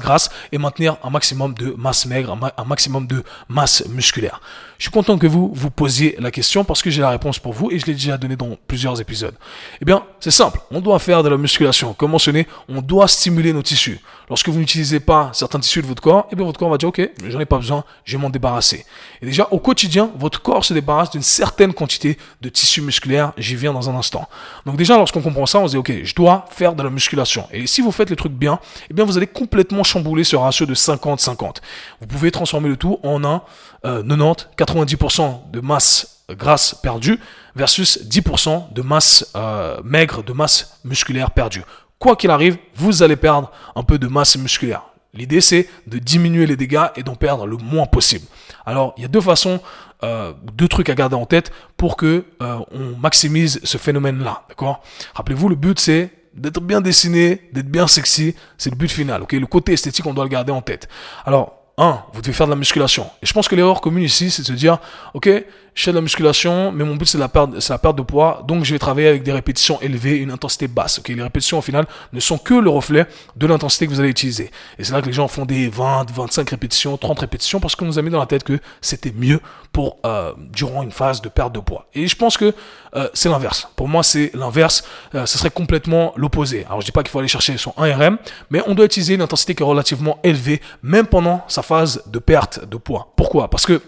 grasse 0.00 0.30
et 0.52 0.58
maintenir 0.58 0.98
un 1.02 1.10
maximum 1.10 1.54
de 1.54 1.74
masse 1.76 2.04
maigre, 2.06 2.38
un, 2.56 2.64
maximum 2.64 3.06
de 3.06 3.24
masse 3.48 3.84
musculaire? 3.88 4.40
Je 4.78 4.84
suis 4.84 4.92
content 4.92 5.18
que 5.18 5.26
vous 5.26 5.50
vous 5.52 5.70
posiez 5.70 6.16
la 6.20 6.30
question 6.30 6.64
parce 6.64 6.82
que 6.82 6.90
j'ai 6.90 7.00
la 7.00 7.10
réponse 7.10 7.38
pour 7.38 7.54
vous 7.54 7.70
et 7.70 7.78
je 7.78 7.86
l'ai 7.86 7.94
déjà 7.94 8.18
donné 8.18 8.36
dans 8.36 8.56
plusieurs 8.68 9.00
épisodes. 9.00 9.34
Eh 9.80 9.84
bien, 9.84 10.04
c'est 10.20 10.30
simple. 10.30 10.60
On 10.70 10.80
doit 10.80 10.98
faire 10.98 11.22
de 11.22 11.28
la 11.28 11.36
musculation. 11.36 11.94
Comme 11.94 12.12
mentionné, 12.12 12.46
on 12.68 12.82
doit 12.82 13.08
stimuler 13.08 13.52
nos 13.52 13.62
tissus. 13.62 14.00
Lorsque 14.32 14.48
vous 14.48 14.58
n'utilisez 14.58 14.98
pas 14.98 15.28
certains 15.34 15.60
tissus 15.60 15.82
de 15.82 15.86
votre 15.86 16.00
corps, 16.00 16.26
eh 16.32 16.36
bien, 16.36 16.46
votre 16.46 16.58
corps 16.58 16.70
va 16.70 16.78
dire, 16.78 16.88
OK, 16.88 17.06
j'en 17.28 17.38
ai 17.38 17.44
pas 17.44 17.58
besoin, 17.58 17.84
je 18.06 18.16
vais 18.16 18.22
m'en 18.22 18.30
débarrasser. 18.30 18.86
Et 19.20 19.26
déjà, 19.26 19.46
au 19.50 19.58
quotidien, 19.58 20.10
votre 20.16 20.40
corps 20.40 20.64
se 20.64 20.72
débarrasse 20.72 21.10
d'une 21.10 21.20
certaine 21.20 21.74
quantité 21.74 22.16
de 22.40 22.48
tissus 22.48 22.80
musculaires. 22.80 23.34
J'y 23.36 23.56
viens 23.56 23.74
dans 23.74 23.90
un 23.90 23.94
instant. 23.94 24.26
Donc 24.64 24.76
déjà, 24.76 24.96
lorsqu'on 24.96 25.20
comprend 25.20 25.44
ça, 25.44 25.58
on 25.58 25.66
se 25.66 25.72
dit, 25.72 25.76
OK, 25.76 25.92
je 26.02 26.14
dois 26.14 26.46
faire 26.48 26.74
de 26.74 26.82
la 26.82 26.88
musculation. 26.88 27.46
Et 27.52 27.66
si 27.66 27.82
vous 27.82 27.92
faites 27.92 28.08
les 28.08 28.16
trucs 28.16 28.32
bien, 28.32 28.58
eh 28.88 28.94
bien, 28.94 29.04
vous 29.04 29.18
allez 29.18 29.26
complètement 29.26 29.84
chambouler 29.84 30.24
ce 30.24 30.34
ratio 30.34 30.64
de 30.64 30.74
50-50. 30.74 31.56
Vous 32.00 32.06
pouvez 32.06 32.30
transformer 32.30 32.70
le 32.70 32.78
tout 32.78 33.00
en 33.02 33.22
un 33.24 33.42
90, 33.82 33.84
euh, 33.84 34.34
90% 34.56 35.50
de 35.50 35.60
masse 35.60 36.22
grasse 36.30 36.74
perdue 36.74 37.18
versus 37.54 37.98
10% 38.08 38.72
de 38.72 38.82
masse 38.82 39.30
euh, 39.36 39.80
maigre, 39.84 40.22
de 40.22 40.32
masse 40.32 40.78
musculaire 40.84 41.32
perdue. 41.32 41.64
Quoi 42.02 42.16
qu'il 42.16 42.30
arrive, 42.30 42.58
vous 42.74 43.04
allez 43.04 43.14
perdre 43.14 43.52
un 43.76 43.84
peu 43.84 43.96
de 43.96 44.08
masse 44.08 44.36
musculaire. 44.36 44.82
L'idée, 45.14 45.40
c'est 45.40 45.68
de 45.86 45.98
diminuer 45.98 46.46
les 46.46 46.56
dégâts 46.56 46.88
et 46.96 47.04
d'en 47.04 47.14
perdre 47.14 47.46
le 47.46 47.56
moins 47.56 47.86
possible. 47.86 48.26
Alors, 48.66 48.92
il 48.96 49.02
y 49.02 49.04
a 49.04 49.08
deux 49.08 49.20
façons, 49.20 49.60
euh, 50.02 50.32
deux 50.52 50.66
trucs 50.66 50.88
à 50.88 50.96
garder 50.96 51.14
en 51.14 51.26
tête 51.26 51.52
pour 51.76 51.96
que 51.96 52.24
on 52.40 52.96
maximise 52.98 53.60
ce 53.62 53.78
phénomène-là. 53.78 54.42
D'accord? 54.48 54.82
Rappelez-vous, 55.14 55.48
le 55.48 55.54
but, 55.54 55.78
c'est 55.78 56.10
d'être 56.34 56.60
bien 56.60 56.80
dessiné, 56.80 57.48
d'être 57.52 57.70
bien 57.70 57.86
sexy. 57.86 58.34
C'est 58.58 58.70
le 58.70 58.76
but 58.76 58.90
final. 58.90 59.22
Ok? 59.22 59.34
Le 59.34 59.46
côté 59.46 59.74
esthétique, 59.74 60.04
on 60.04 60.12
doit 60.12 60.24
le 60.24 60.30
garder 60.30 60.50
en 60.50 60.60
tête. 60.60 60.88
Alors, 61.24 61.61
un, 61.78 62.02
vous 62.12 62.20
devez 62.20 62.32
faire 62.32 62.46
de 62.46 62.52
la 62.52 62.56
musculation. 62.56 63.08
Et 63.22 63.26
je 63.26 63.32
pense 63.32 63.48
que 63.48 63.56
l'erreur 63.56 63.80
commune 63.80 64.04
ici, 64.04 64.30
c'est 64.30 64.42
de 64.42 64.46
se 64.46 64.52
dire, 64.52 64.78
ok, 65.14 65.28
je 65.74 65.84
fais 65.84 65.90
de 65.90 65.96
la 65.96 66.02
musculation, 66.02 66.70
mais 66.70 66.84
mon 66.84 66.96
but 66.96 67.06
c'est 67.06 67.18
la 67.18 67.28
perte, 67.28 67.58
c'est 67.60 67.72
la 67.72 67.78
perte 67.78 67.96
de 67.96 68.02
poids, 68.02 68.44
donc 68.46 68.64
je 68.64 68.72
vais 68.72 68.78
travailler 68.78 69.08
avec 69.08 69.22
des 69.22 69.32
répétitions 69.32 69.80
élevées, 69.80 70.18
une 70.18 70.30
intensité 70.30 70.68
basse. 70.68 70.98
Ok, 70.98 71.08
les 71.08 71.22
répétitions 71.22 71.58
au 71.58 71.62
final 71.62 71.86
ne 72.12 72.20
sont 72.20 72.36
que 72.36 72.54
le 72.54 72.68
reflet 72.68 73.06
de 73.36 73.46
l'intensité 73.46 73.86
que 73.86 73.92
vous 73.92 74.00
allez 74.00 74.10
utiliser. 74.10 74.50
Et 74.78 74.84
c'est 74.84 74.92
là 74.92 75.00
que 75.00 75.06
les 75.06 75.12
gens 75.14 75.28
font 75.28 75.46
des 75.46 75.68
20, 75.68 76.10
25 76.10 76.50
répétitions, 76.50 76.96
30 76.98 77.20
répétitions, 77.20 77.58
parce 77.58 77.74
qu'on 77.74 77.86
nous 77.86 77.98
a 77.98 78.02
mis 78.02 78.10
dans 78.10 78.20
la 78.20 78.26
tête 78.26 78.44
que 78.44 78.58
c'était 78.82 79.12
mieux 79.16 79.40
pour 79.72 79.96
euh, 80.04 80.34
durant 80.36 80.82
une 80.82 80.92
phase 80.92 81.22
de 81.22 81.30
perte 81.30 81.54
de 81.54 81.60
poids. 81.60 81.86
Et 81.94 82.06
je 82.06 82.16
pense 82.16 82.36
que 82.36 82.54
euh, 82.94 83.08
c'est 83.14 83.30
l'inverse. 83.30 83.68
Pour 83.74 83.88
moi, 83.88 84.02
c'est 84.02 84.30
l'inverse. 84.34 84.84
Euh, 85.14 85.24
ce 85.24 85.38
serait 85.38 85.50
complètement 85.50 86.12
l'opposé. 86.16 86.66
Alors 86.66 86.82
je 86.82 86.86
dis 86.86 86.92
pas 86.92 87.02
qu'il 87.02 87.10
faut 87.10 87.18
aller 87.18 87.28
chercher 87.28 87.56
son 87.56 87.70
1RM, 87.78 88.18
mais 88.50 88.62
on 88.66 88.74
doit 88.74 88.84
utiliser 88.84 89.14
une 89.14 89.22
intensité 89.22 89.54
qui 89.54 89.62
est 89.62 89.66
relativement 89.66 90.18
élevée, 90.22 90.60
même 90.82 91.06
pendant 91.06 91.42
sa 91.48 91.61
phase 91.62 92.02
de 92.06 92.18
perte 92.18 92.64
de 92.64 92.76
poids. 92.76 93.12
Pourquoi? 93.16 93.48
Parce 93.48 93.66
que 93.66 93.80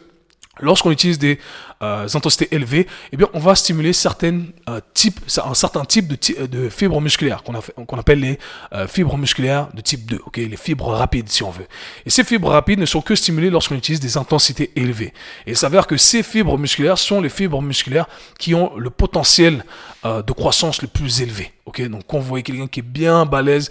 Lorsqu'on 0.61 0.93
utilise 0.93 1.19
des 1.19 1.41
euh, 1.83 2.07
intensités 2.15 2.55
élevées, 2.55 2.87
eh 3.13 3.17
on 3.33 3.41
va 3.41 3.57
stimuler 3.57 3.93
certaines 3.93 4.53
euh, 4.69 4.81
types, 4.95 5.19
un 5.45 5.55
certain 5.55 5.85
type 5.85 6.07
de, 6.07 6.17
euh, 6.39 6.47
de 6.47 6.69
fibres 6.69 7.01
musculaires 7.01 7.43
qu'on 7.43 7.99
appelle 7.99 8.21
les 8.21 8.39
fibres 8.87 9.17
musculaires 9.17 9.69
de 9.75 9.81
type 9.81 10.07
2, 10.07 10.21
ok, 10.27 10.37
les 10.37 10.57
fibres 10.57 10.93
rapides 10.93 11.29
si 11.29 11.43
on 11.43 11.51
veut. 11.51 11.67
Et 12.07 12.11
ces 12.11 12.23
fibres 12.23 12.51
rapides 12.51 12.79
ne 12.79 12.87
sont 12.87 13.01
que 13.01 13.17
stimulées 13.17 13.51
lorsqu'on 13.51 13.75
utilise 13.75 13.99
des 13.99 14.17
intensités 14.17 14.71
élevées. 14.77 15.13
Et 15.47 15.53
il 15.53 15.57
s'avère 15.57 15.89
que 15.89 15.97
ces 15.97 16.23
fibres 16.23 16.57
musculaires 16.57 16.99
sont 16.99 17.21
les 17.21 17.29
fibres 17.29 17.61
musculaires 17.61 18.07
qui 18.39 18.55
ont 18.55 18.77
le 18.77 18.91
potentiel 18.91 19.65
de 20.05 20.33
croissance 20.33 20.83
le 20.83 20.89
plus 20.89 21.23
élevé. 21.23 21.53
Donc 21.67 22.03
quand 22.07 22.19
vous 22.19 22.29
voyez 22.29 22.43
quelqu'un 22.45 22.69
qui 22.69 22.81
est 22.81 22.85
bien 22.85 23.27
balèze 23.27 23.71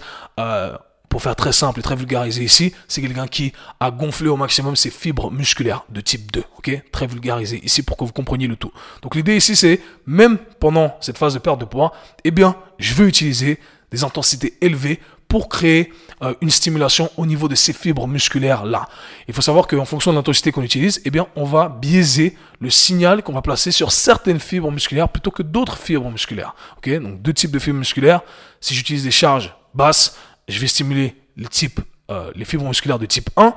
pour 1.08 1.22
faire 1.22 1.36
très 1.36 1.52
simple 1.52 1.80
et 1.80 1.82
très 1.82 1.96
vulgarisé 1.96 2.42
ici, 2.42 2.74
c'est 2.88 3.00
quelqu'un 3.00 3.28
qui 3.28 3.52
a 3.78 3.90
gonflé 3.90 4.28
au 4.28 4.36
maximum 4.36 4.74
ses 4.74 4.90
fibres 4.90 5.30
musculaires 5.30 5.84
de 5.90 6.00
type 6.00 6.32
2. 6.32 6.42
Ok? 6.58 6.82
Très 6.90 7.06
vulgarisé 7.06 7.60
ici 7.64 7.82
pour 7.82 7.96
que 7.96 8.04
vous 8.04 8.12
compreniez 8.12 8.48
le 8.48 8.56
tout. 8.56 8.72
Donc 9.02 9.14
l'idée 9.14 9.36
ici, 9.36 9.54
c'est 9.54 9.80
même 10.06 10.38
pendant 10.58 10.96
cette 11.00 11.18
phase 11.18 11.34
de 11.34 11.38
perte 11.38 11.60
de 11.60 11.64
poids, 11.64 11.92
eh 12.24 12.30
bien, 12.30 12.56
je 12.78 12.94
veux 12.94 13.06
utiliser 13.06 13.60
des 13.92 14.02
intensités 14.02 14.54
élevées 14.60 14.98
pour 15.28 15.48
créer 15.48 15.92
euh, 16.22 16.34
une 16.40 16.50
stimulation 16.50 17.10
au 17.16 17.26
niveau 17.26 17.48
de 17.48 17.54
ces 17.54 17.72
fibres 17.72 18.06
musculaires 18.06 18.64
là. 18.64 18.88
Il 19.28 19.34
faut 19.34 19.42
savoir 19.42 19.66
qu'en 19.66 19.84
fonction 19.84 20.12
de 20.12 20.16
l'intensité 20.16 20.52
qu'on 20.52 20.62
utilise, 20.62 21.00
eh 21.04 21.10
bien, 21.10 21.26
on 21.36 21.44
va 21.44 21.68
biaiser 21.68 22.36
le 22.60 22.70
signal 22.70 23.22
qu'on 23.22 23.32
va 23.32 23.42
placer 23.42 23.72
sur 23.72 23.92
certaines 23.92 24.40
fibres 24.40 24.70
musculaires 24.70 25.08
plutôt 25.08 25.30
que 25.30 25.42
d'autres 25.42 25.76
fibres 25.76 26.10
musculaires. 26.10 26.54
Ok? 26.78 26.90
Donc 27.00 27.22
deux 27.22 27.32
types 27.32 27.50
de 27.50 27.58
fibres 27.58 27.78
musculaires. 27.78 28.20
Si 28.60 28.74
j'utilise 28.74 29.04
des 29.04 29.10
charges 29.10 29.54
basses, 29.74 30.16
je 30.48 30.58
vais 30.58 30.66
stimuler 30.66 31.16
euh, 32.10 32.30
les 32.34 32.44
fibres 32.44 32.66
musculaires 32.66 32.98
de 32.98 33.06
type 33.06 33.30
1 33.36 33.54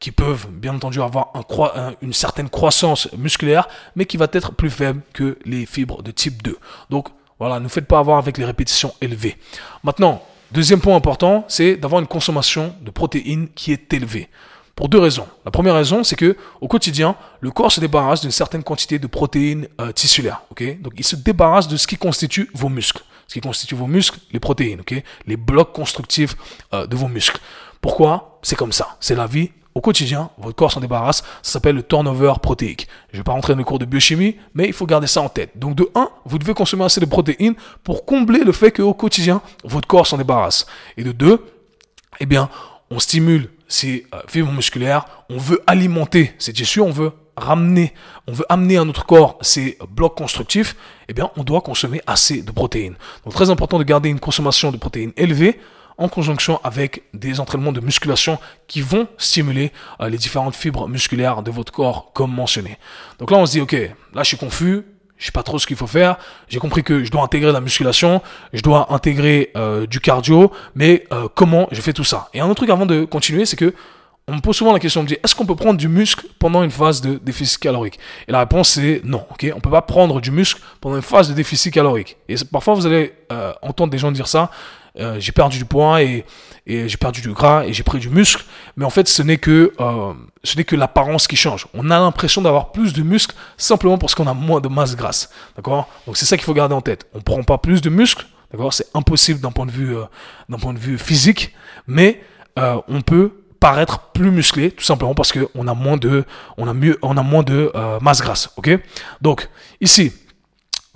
qui 0.00 0.10
peuvent 0.10 0.48
bien 0.50 0.74
entendu 0.74 1.00
avoir 1.00 1.32
un, 1.34 1.94
une 2.02 2.12
certaine 2.12 2.50
croissance 2.50 3.10
musculaire, 3.16 3.68
mais 3.96 4.04
qui 4.04 4.16
va 4.16 4.26
être 4.32 4.52
plus 4.52 4.70
faible 4.70 5.00
que 5.12 5.38
les 5.44 5.64
fibres 5.64 6.02
de 6.02 6.10
type 6.10 6.42
2. 6.42 6.58
Donc 6.90 7.08
voilà, 7.38 7.60
ne 7.60 7.68
faites 7.68 7.86
pas 7.86 7.98
avoir 7.98 8.18
avec 8.18 8.36
les 8.36 8.44
répétitions 8.44 8.92
élevées. 9.00 9.36
Maintenant, 9.82 10.22
deuxième 10.52 10.80
point 10.80 10.96
important, 10.96 11.44
c'est 11.48 11.76
d'avoir 11.76 12.00
une 12.00 12.06
consommation 12.06 12.74
de 12.82 12.90
protéines 12.90 13.48
qui 13.54 13.72
est 13.72 13.92
élevée. 13.92 14.28
Pour 14.76 14.88
deux 14.88 14.98
raisons. 14.98 15.28
La 15.44 15.52
première 15.52 15.74
raison, 15.74 16.02
c'est 16.02 16.16
que 16.16 16.36
au 16.60 16.66
quotidien, 16.66 17.14
le 17.40 17.52
corps 17.52 17.70
se 17.70 17.78
débarrasse 17.78 18.22
d'une 18.22 18.32
certaine 18.32 18.64
quantité 18.64 18.98
de 18.98 19.06
protéines 19.06 19.68
euh, 19.80 19.92
tissulaires. 19.92 20.42
Donc 20.80 20.94
il 20.96 21.04
se 21.04 21.14
débarrasse 21.14 21.68
de 21.68 21.76
ce 21.76 21.86
qui 21.86 21.96
constitue 21.96 22.50
vos 22.54 22.68
muscles 22.68 23.04
ce 23.26 23.34
qui 23.34 23.40
constitue 23.40 23.74
vos 23.74 23.86
muscles, 23.86 24.18
les 24.32 24.40
protéines, 24.40 24.80
ok? 24.80 25.02
Les 25.26 25.36
blocs 25.36 25.72
constructifs 25.72 26.36
euh, 26.72 26.86
de 26.86 26.96
vos 26.96 27.08
muscles. 27.08 27.40
Pourquoi? 27.80 28.38
C'est 28.42 28.56
comme 28.56 28.72
ça. 28.72 28.96
C'est 29.00 29.14
la 29.14 29.26
vie. 29.26 29.50
Au 29.74 29.80
quotidien, 29.80 30.30
votre 30.38 30.54
corps 30.54 30.70
s'en 30.70 30.80
débarrasse. 30.80 31.24
Ça 31.42 31.52
s'appelle 31.52 31.74
le 31.74 31.82
turnover 31.82 32.34
protéique. 32.40 32.86
Je 33.10 33.16
ne 33.16 33.20
vais 33.20 33.24
pas 33.24 33.32
rentrer 33.32 33.54
dans 33.54 33.58
le 33.58 33.64
cours 33.64 33.80
de 33.80 33.84
biochimie, 33.84 34.36
mais 34.54 34.66
il 34.66 34.72
faut 34.72 34.86
garder 34.86 35.08
ça 35.08 35.20
en 35.20 35.28
tête. 35.28 35.50
Donc 35.56 35.74
de 35.74 35.90
1, 35.94 36.08
vous 36.24 36.38
devez 36.38 36.54
consommer 36.54 36.84
assez 36.84 37.00
de 37.00 37.06
protéines 37.06 37.54
pour 37.82 38.04
combler 38.04 38.44
le 38.44 38.52
fait 38.52 38.70
qu'au 38.70 38.94
quotidien, 38.94 39.42
votre 39.64 39.88
corps 39.88 40.06
s'en 40.06 40.16
débarrasse. 40.16 40.66
Et 40.96 41.02
de 41.02 41.10
2, 41.10 41.44
eh 42.20 42.26
bien, 42.26 42.48
on 42.90 43.00
stimule 43.00 43.50
ces 43.66 44.06
euh, 44.14 44.20
fibres 44.28 44.52
musculaires, 44.52 45.06
on 45.28 45.38
veut 45.38 45.60
alimenter 45.66 46.32
ces 46.38 46.52
tissus, 46.52 46.80
on 46.80 46.90
veut 46.90 47.10
ramener, 47.36 47.92
on 48.26 48.32
veut 48.32 48.46
amener 48.48 48.76
à 48.76 48.84
notre 48.84 49.06
corps 49.06 49.38
ces 49.40 49.78
blocs 49.88 50.16
constructifs, 50.16 50.76
eh 51.08 51.12
bien, 51.12 51.30
on 51.36 51.44
doit 51.44 51.60
consommer 51.60 52.00
assez 52.06 52.42
de 52.42 52.50
protéines. 52.50 52.96
Donc, 53.24 53.34
très 53.34 53.50
important 53.50 53.78
de 53.78 53.84
garder 53.84 54.08
une 54.08 54.20
consommation 54.20 54.70
de 54.72 54.76
protéines 54.76 55.12
élevée 55.16 55.58
en 55.98 56.08
conjonction 56.08 56.60
avec 56.64 57.02
des 57.12 57.40
entraînements 57.40 57.72
de 57.72 57.80
musculation 57.80 58.38
qui 58.66 58.80
vont 58.80 59.06
stimuler 59.16 59.72
euh, 60.00 60.08
les 60.08 60.18
différentes 60.18 60.56
fibres 60.56 60.88
musculaires 60.88 61.42
de 61.42 61.50
votre 61.50 61.72
corps, 61.72 62.12
comme 62.12 62.34
mentionné. 62.34 62.78
Donc 63.18 63.30
là, 63.30 63.38
on 63.38 63.46
se 63.46 63.52
dit, 63.52 63.60
ok, 63.60 63.72
là, 63.72 64.22
je 64.22 64.28
suis 64.28 64.36
confus, 64.36 64.82
je 65.16 65.26
sais 65.26 65.32
pas 65.32 65.42
trop 65.42 65.58
ce 65.58 65.66
qu'il 65.66 65.76
faut 65.76 65.86
faire. 65.86 66.16
J'ai 66.48 66.58
compris 66.58 66.82
que 66.82 67.04
je 67.04 67.10
dois 67.10 67.22
intégrer 67.22 67.52
la 67.52 67.60
musculation, 67.60 68.20
je 68.52 68.62
dois 68.62 68.92
intégrer 68.92 69.52
euh, 69.56 69.86
du 69.86 70.00
cardio, 70.00 70.50
mais 70.74 71.06
euh, 71.12 71.28
comment 71.32 71.68
je 71.70 71.80
fais 71.80 71.92
tout 71.92 72.04
ça? 72.04 72.28
Et 72.34 72.40
un 72.40 72.46
autre 72.46 72.56
truc 72.56 72.70
avant 72.70 72.86
de 72.86 73.04
continuer, 73.04 73.46
c'est 73.46 73.56
que 73.56 73.72
on 74.26 74.36
me 74.36 74.40
pose 74.40 74.56
souvent 74.56 74.72
la 74.72 74.78
question, 74.78 75.00
on 75.00 75.04
me 75.04 75.08
dit, 75.08 75.18
est-ce 75.22 75.34
qu'on 75.34 75.44
peut 75.44 75.56
prendre 75.56 75.78
du 75.78 75.88
muscle 75.88 76.26
pendant 76.38 76.62
une 76.62 76.70
phase 76.70 77.00
de 77.02 77.16
déficit 77.16 77.58
calorique? 77.58 77.98
Et 78.26 78.32
la 78.32 78.38
réponse 78.38 78.70
c'est 78.70 79.02
non, 79.04 79.26
ok? 79.30 79.52
On 79.54 79.60
peut 79.60 79.70
pas 79.70 79.82
prendre 79.82 80.20
du 80.20 80.30
muscle 80.30 80.62
pendant 80.80 80.96
une 80.96 81.02
phase 81.02 81.28
de 81.28 81.34
déficit 81.34 81.72
calorique. 81.74 82.16
Et 82.28 82.36
parfois 82.50 82.74
vous 82.74 82.86
allez 82.86 83.12
euh, 83.32 83.52
entendre 83.60 83.90
des 83.90 83.98
gens 83.98 84.10
dire 84.12 84.26
ça, 84.26 84.50
euh, 84.98 85.16
j'ai 85.18 85.32
perdu 85.32 85.58
du 85.58 85.66
poids 85.66 86.02
et, 86.02 86.24
et 86.66 86.88
j'ai 86.88 86.96
perdu 86.96 87.20
du 87.20 87.32
gras 87.32 87.66
et 87.66 87.74
j'ai 87.74 87.82
pris 87.82 87.98
du 87.98 88.08
muscle, 88.08 88.44
mais 88.76 88.86
en 88.86 88.90
fait 88.90 89.08
ce 89.08 89.22
n'est 89.22 89.36
que 89.36 89.72
euh, 89.78 90.14
ce 90.42 90.56
n'est 90.56 90.64
que 90.64 90.76
l'apparence 90.76 91.26
qui 91.26 91.36
change. 91.36 91.66
On 91.74 91.90
a 91.90 91.98
l'impression 91.98 92.40
d'avoir 92.40 92.72
plus 92.72 92.94
de 92.94 93.02
muscle 93.02 93.36
simplement 93.58 93.98
parce 93.98 94.14
qu'on 94.14 94.26
a 94.26 94.34
moins 94.34 94.60
de 94.60 94.68
masse 94.68 94.96
grasse, 94.96 95.28
d'accord? 95.54 95.86
Donc 96.06 96.16
c'est 96.16 96.24
ça 96.24 96.38
qu'il 96.38 96.46
faut 96.46 96.54
garder 96.54 96.74
en 96.74 96.80
tête. 96.80 97.06
On 97.12 97.20
prend 97.20 97.42
pas 97.42 97.58
plus 97.58 97.82
de 97.82 97.90
muscle, 97.90 98.24
d'accord? 98.52 98.72
C'est 98.72 98.86
impossible 98.94 99.40
d'un 99.40 99.52
point 99.52 99.66
de 99.66 99.72
vue 99.72 99.94
d'un 100.48 100.58
point 100.58 100.72
de 100.72 100.78
vue 100.78 100.96
physique, 100.96 101.54
mais 101.86 102.22
on 102.56 103.02
peut 103.02 103.43
paraître 103.64 103.98
plus 104.12 104.30
musclé, 104.30 104.70
tout 104.72 104.84
simplement 104.84 105.14
parce 105.14 105.32
qu'on 105.32 105.66
a 105.68 105.72
moins 105.72 105.96
de, 105.96 106.26
on 106.58 106.68
a 106.68 106.74
mieux, 106.74 106.98
on 107.00 107.16
a 107.16 107.22
moins 107.22 107.42
de 107.42 107.72
euh, 107.74 107.98
masse 108.02 108.20
grasse. 108.20 108.50
Ok? 108.58 108.68
Donc 109.22 109.48
ici, 109.80 110.12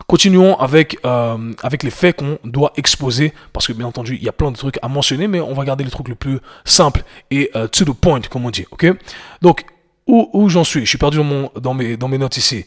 Continuons 0.06 0.56
avec, 0.58 0.96
euh, 1.04 1.52
avec 1.62 1.82
les 1.82 1.90
faits 1.90 2.16
qu'on 2.16 2.38
doit 2.44 2.72
exposer, 2.76 3.34
parce 3.52 3.66
que 3.66 3.72
bien 3.72 3.86
entendu, 3.86 4.16
il 4.16 4.22
y 4.22 4.28
a 4.28 4.32
plein 4.32 4.50
de 4.50 4.56
trucs 4.56 4.78
à 4.80 4.88
mentionner, 4.88 5.28
mais 5.28 5.40
on 5.40 5.52
va 5.52 5.64
garder 5.64 5.84
les 5.84 5.90
trucs 5.90 6.08
le 6.08 6.14
plus 6.14 6.38
simples 6.64 7.02
et 7.30 7.50
euh, 7.56 7.66
to 7.66 7.84
the 7.84 7.92
point, 7.92 8.20
comme 8.30 8.46
on 8.46 8.50
dit. 8.50 8.64
ok? 8.70 8.86
Donc, 9.42 9.64
où, 10.06 10.30
où 10.32 10.48
j'en 10.48 10.64
suis? 10.64 10.80
Je 10.80 10.88
suis 10.88 10.98
perdu 10.98 11.18
dans, 11.18 11.24
mon, 11.24 11.50
dans, 11.60 11.74
mes, 11.74 11.96
dans 11.96 12.08
mes 12.08 12.16
notes 12.16 12.36
ici. 12.36 12.64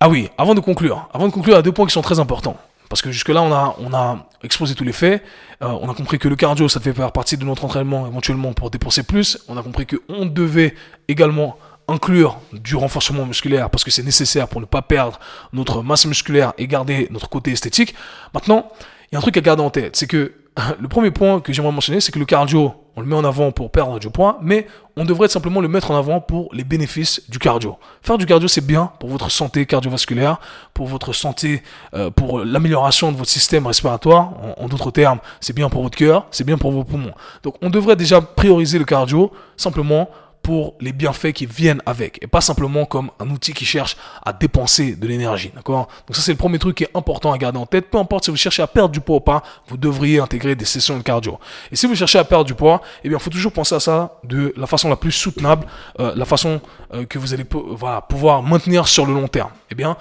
Ah 0.00 0.08
oui, 0.08 0.28
avant 0.36 0.54
de 0.54 0.60
conclure, 0.60 1.08
avant 1.14 1.28
de 1.28 1.32
conclure, 1.32 1.54
il 1.54 1.56
y 1.56 1.60
a 1.60 1.62
deux 1.62 1.72
points 1.72 1.86
qui 1.86 1.92
sont 1.92 2.02
très 2.02 2.18
importants. 2.18 2.58
Parce 2.88 3.02
que 3.02 3.10
jusque-là, 3.10 3.42
on 3.42 3.52
a, 3.52 3.76
on 3.78 3.92
a 3.92 4.28
exposé 4.42 4.74
tous 4.74 4.84
les 4.84 4.92
faits. 4.92 5.22
Euh, 5.62 5.66
on 5.66 5.90
a 5.90 5.94
compris 5.94 6.18
que 6.18 6.28
le 6.28 6.36
cardio, 6.36 6.68
ça 6.68 6.78
devait 6.78 6.92
faire 6.92 7.12
partie 7.12 7.36
de 7.36 7.44
notre 7.44 7.64
entraînement 7.64 8.06
éventuellement 8.06 8.52
pour 8.52 8.70
dépenser 8.70 9.02
plus. 9.02 9.38
On 9.48 9.56
a 9.56 9.62
compris 9.62 9.86
qu'on 9.86 10.26
devait 10.26 10.74
également 11.08 11.58
inclure 11.88 12.38
du 12.52 12.76
renforcement 12.76 13.26
musculaire 13.26 13.70
parce 13.70 13.82
que 13.82 13.90
c'est 13.90 14.02
nécessaire 14.02 14.46
pour 14.48 14.60
ne 14.60 14.66
pas 14.66 14.82
perdre 14.82 15.18
notre 15.52 15.82
masse 15.82 16.06
musculaire 16.06 16.52
et 16.58 16.66
garder 16.66 17.08
notre 17.10 17.28
côté 17.28 17.52
esthétique. 17.52 17.94
Maintenant, 18.34 18.70
il 19.10 19.14
y 19.14 19.16
a 19.16 19.18
un 19.18 19.22
truc 19.22 19.36
à 19.36 19.40
garder 19.40 19.62
en 19.62 19.70
tête, 19.70 19.96
c'est 19.96 20.06
que 20.06 20.34
le 20.80 20.88
premier 20.88 21.10
point 21.10 21.40
que 21.40 21.52
j'aimerais 21.52 21.72
mentionner, 21.72 22.00
c'est 22.00 22.12
que 22.12 22.18
le 22.18 22.24
cardio, 22.26 22.74
on 22.98 23.00
le 23.00 23.06
met 23.06 23.14
en 23.14 23.24
avant 23.24 23.52
pour 23.52 23.70
perdre 23.70 24.00
du 24.00 24.10
poids, 24.10 24.38
mais 24.42 24.66
on 24.96 25.04
devrait 25.04 25.28
simplement 25.28 25.60
le 25.60 25.68
mettre 25.68 25.92
en 25.92 25.96
avant 25.96 26.20
pour 26.20 26.48
les 26.52 26.64
bénéfices 26.64 27.22
du 27.28 27.38
cardio. 27.38 27.76
Faire 28.02 28.18
du 28.18 28.26
cardio, 28.26 28.48
c'est 28.48 28.66
bien 28.66 28.90
pour 28.98 29.08
votre 29.08 29.30
santé 29.30 29.66
cardiovasculaire, 29.66 30.38
pour 30.74 30.88
votre 30.88 31.12
santé, 31.12 31.62
euh, 31.94 32.10
pour 32.10 32.40
l'amélioration 32.40 33.12
de 33.12 33.16
votre 33.16 33.30
système 33.30 33.68
respiratoire. 33.68 34.32
En, 34.58 34.64
en 34.64 34.68
d'autres 34.68 34.90
termes, 34.90 35.20
c'est 35.40 35.54
bien 35.54 35.68
pour 35.68 35.84
votre 35.84 35.96
cœur, 35.96 36.26
c'est 36.32 36.42
bien 36.42 36.58
pour 36.58 36.72
vos 36.72 36.82
poumons. 36.82 37.12
Donc, 37.44 37.54
on 37.62 37.70
devrait 37.70 37.94
déjà 37.94 38.20
prioriser 38.20 38.80
le 38.80 38.84
cardio 38.84 39.30
simplement 39.56 40.10
pour 40.48 40.76
les 40.80 40.94
bienfaits 40.94 41.32
qui 41.32 41.44
viennent 41.44 41.82
avec 41.84 42.18
et 42.22 42.26
pas 42.26 42.40
simplement 42.40 42.86
comme 42.86 43.10
un 43.20 43.28
outil 43.28 43.52
qui 43.52 43.66
cherche 43.66 43.98
à 44.24 44.32
dépenser 44.32 44.96
de 44.96 45.06
l'énergie. 45.06 45.52
D'accord? 45.54 45.88
Donc 46.06 46.16
ça 46.16 46.22
c'est 46.22 46.32
le 46.32 46.38
premier 46.38 46.58
truc 46.58 46.78
qui 46.78 46.84
est 46.84 46.90
important 46.94 47.32
à 47.32 47.36
garder 47.36 47.58
en 47.58 47.66
tête. 47.66 47.90
Peu 47.90 47.98
importe 47.98 48.24
si 48.24 48.30
vous 48.30 48.38
cherchez 48.38 48.62
à 48.62 48.66
perdre 48.66 48.88
du 48.88 49.02
poids 49.02 49.16
ou 49.16 49.20
pas, 49.20 49.42
vous 49.66 49.76
devriez 49.76 50.20
intégrer 50.20 50.54
des 50.54 50.64
sessions 50.64 50.96
de 50.96 51.02
cardio. 51.02 51.38
Et 51.70 51.76
si 51.76 51.86
vous 51.86 51.94
cherchez 51.94 52.18
à 52.18 52.24
perdre 52.24 52.46
du 52.46 52.54
poids, 52.54 52.80
eh 53.04 53.10
bien 53.10 53.18
faut 53.18 53.28
toujours 53.28 53.52
penser 53.52 53.74
à 53.74 53.80
ça 53.80 54.20
de 54.24 54.54
la 54.56 54.66
façon 54.66 54.88
la 54.88 54.96
plus 54.96 55.12
soutenable, 55.12 55.66
euh, 56.00 56.14
la 56.16 56.24
façon 56.24 56.62
euh, 56.94 57.04
que 57.04 57.18
vous 57.18 57.34
allez 57.34 57.44
pouvoir 57.44 58.42
maintenir 58.42 58.88
sur 58.88 59.04
le 59.04 59.12
long 59.12 59.28
terme. 59.28 59.50
Eh 59.70 59.74
bien 59.74 59.98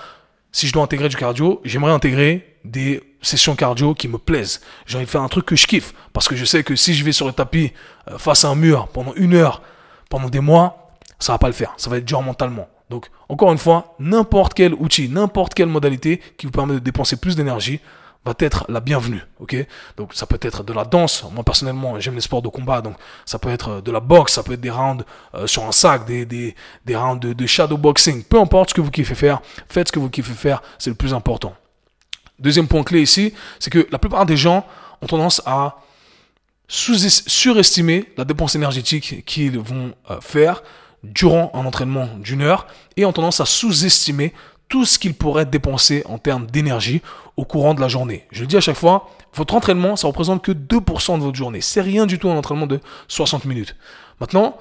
si 0.53 0.65
je 0.65 0.71
dois 0.71 0.83
intégrer 0.83 1.09
du 1.09 1.17
cardio, 1.17 1.59
j'aimerais 1.65 1.91
intégrer 1.91 2.55
des 2.63 3.03
sessions 3.21 3.57
cardio 3.57 3.93
qui 3.93 4.07
me 4.07 4.17
plaisent. 4.17 4.61
J'ai 4.85 4.95
envie 4.95 5.05
de 5.05 5.11
faire 5.11 5.23
un 5.23 5.27
truc 5.27 5.45
que 5.45 5.57
je 5.57 5.67
kiffe 5.67 5.93
parce 6.13 6.29
que 6.29 6.37
je 6.37 6.45
sais 6.45 6.63
que 6.63 6.77
si 6.77 6.93
je 6.93 7.03
vais 7.03 7.11
sur 7.11 7.27
le 7.27 7.33
tapis 7.33 7.73
euh, 8.09 8.17
face 8.17 8.45
à 8.45 8.47
un 8.47 8.55
mur 8.55 8.87
pendant 8.93 9.13
une 9.15 9.33
heure 9.33 9.61
pendant 10.09 10.29
des 10.29 10.39
mois, 10.39 10.91
ça 11.19 11.33
va 11.33 11.37
pas 11.37 11.47
le 11.47 11.53
faire. 11.53 11.73
Ça 11.77 11.89
va 11.89 11.97
être 11.97 12.05
dur 12.05 12.21
mentalement. 12.21 12.67
Donc, 12.89 13.09
encore 13.27 13.51
une 13.51 13.57
fois, 13.57 13.95
n'importe 13.99 14.53
quel 14.53 14.73
outil, 14.73 15.09
n'importe 15.09 15.53
quelle 15.53 15.67
modalité 15.67 16.21
qui 16.37 16.45
vous 16.45 16.51
permet 16.51 16.75
de 16.75 16.79
dépenser 16.79 17.17
plus 17.17 17.35
d'énergie 17.35 17.81
va 18.25 18.33
être 18.39 18.65
la 18.67 18.79
bienvenue, 18.79 19.21
ok? 19.39 19.55
Donc 19.95 20.13
ça 20.13 20.25
peut 20.25 20.39
être 20.41 20.63
de 20.63 20.73
la 20.73 20.83
danse. 20.83 21.23
Moi 21.31 21.43
personnellement, 21.43 21.99
j'aime 21.99 22.15
les 22.15 22.21
sports 22.21 22.41
de 22.41 22.49
combat, 22.49 22.81
donc 22.81 22.95
ça 23.25 23.39
peut 23.39 23.49
être 23.49 23.81
de 23.81 23.91
la 23.91 24.01
boxe, 24.01 24.33
ça 24.33 24.43
peut 24.43 24.53
être 24.53 24.61
des 24.61 24.69
rounds 24.69 25.05
euh, 25.33 25.47
sur 25.47 25.65
un 25.65 25.71
sac, 25.71 26.05
des, 26.05 26.25
des, 26.25 26.55
des 26.85 26.95
rounds 26.95 27.25
de, 27.25 27.33
de 27.33 27.45
shadow 27.45 27.77
boxing. 27.77 28.23
Peu 28.23 28.39
importe 28.39 28.71
ce 28.71 28.73
que 28.73 28.81
vous 28.81 28.91
kiffez 28.91 29.15
faire, 29.15 29.41
faites 29.69 29.87
ce 29.87 29.91
que 29.93 29.99
vous 29.99 30.09
kiffez 30.09 30.33
faire, 30.33 30.61
c'est 30.77 30.89
le 30.89 30.95
plus 30.95 31.13
important. 31.13 31.53
Deuxième 32.39 32.67
point 32.67 32.83
clé 32.83 33.01
ici, 33.01 33.33
c'est 33.59 33.69
que 33.69 33.87
la 33.91 33.97
plupart 33.97 34.25
des 34.25 34.37
gens 34.37 34.65
ont 35.01 35.07
tendance 35.07 35.41
à 35.45 35.77
surestimer 36.67 38.05
la 38.17 38.25
dépense 38.25 38.55
énergétique 38.55 39.23
qu'ils 39.25 39.59
vont 39.59 39.93
euh, 40.09 40.19
faire 40.21 40.63
durant 41.03 41.51
un 41.53 41.65
entraînement 41.65 42.09
d'une 42.17 42.41
heure 42.41 42.67
et 42.97 43.05
ont 43.05 43.13
tendance 43.13 43.39
à 43.39 43.45
sous-estimer 43.45 44.33
tout 44.67 44.85
ce 44.85 44.99
qu'ils 44.99 45.13
pourraient 45.13 45.45
dépenser 45.45 46.03
en 46.07 46.17
termes 46.17 46.45
d'énergie 46.47 47.01
au 47.37 47.45
courant 47.45 47.73
de 47.73 47.79
la 47.79 47.87
journée. 47.87 48.25
Je 48.31 48.41
le 48.41 48.47
dis 48.47 48.57
à 48.57 48.61
chaque 48.61 48.75
fois, 48.75 49.09
votre 49.33 49.53
entraînement, 49.53 49.95
ça 49.95 50.07
représente 50.07 50.43
que 50.43 50.51
2% 50.51 51.19
de 51.19 51.23
votre 51.23 51.37
journée. 51.37 51.61
C'est 51.61 51.81
rien 51.81 52.05
du 52.05 52.19
tout 52.19 52.29
un 52.29 52.35
entraînement 52.35 52.67
de 52.67 52.81
60 53.07 53.45
minutes. 53.45 53.75
Maintenant, 54.19 54.57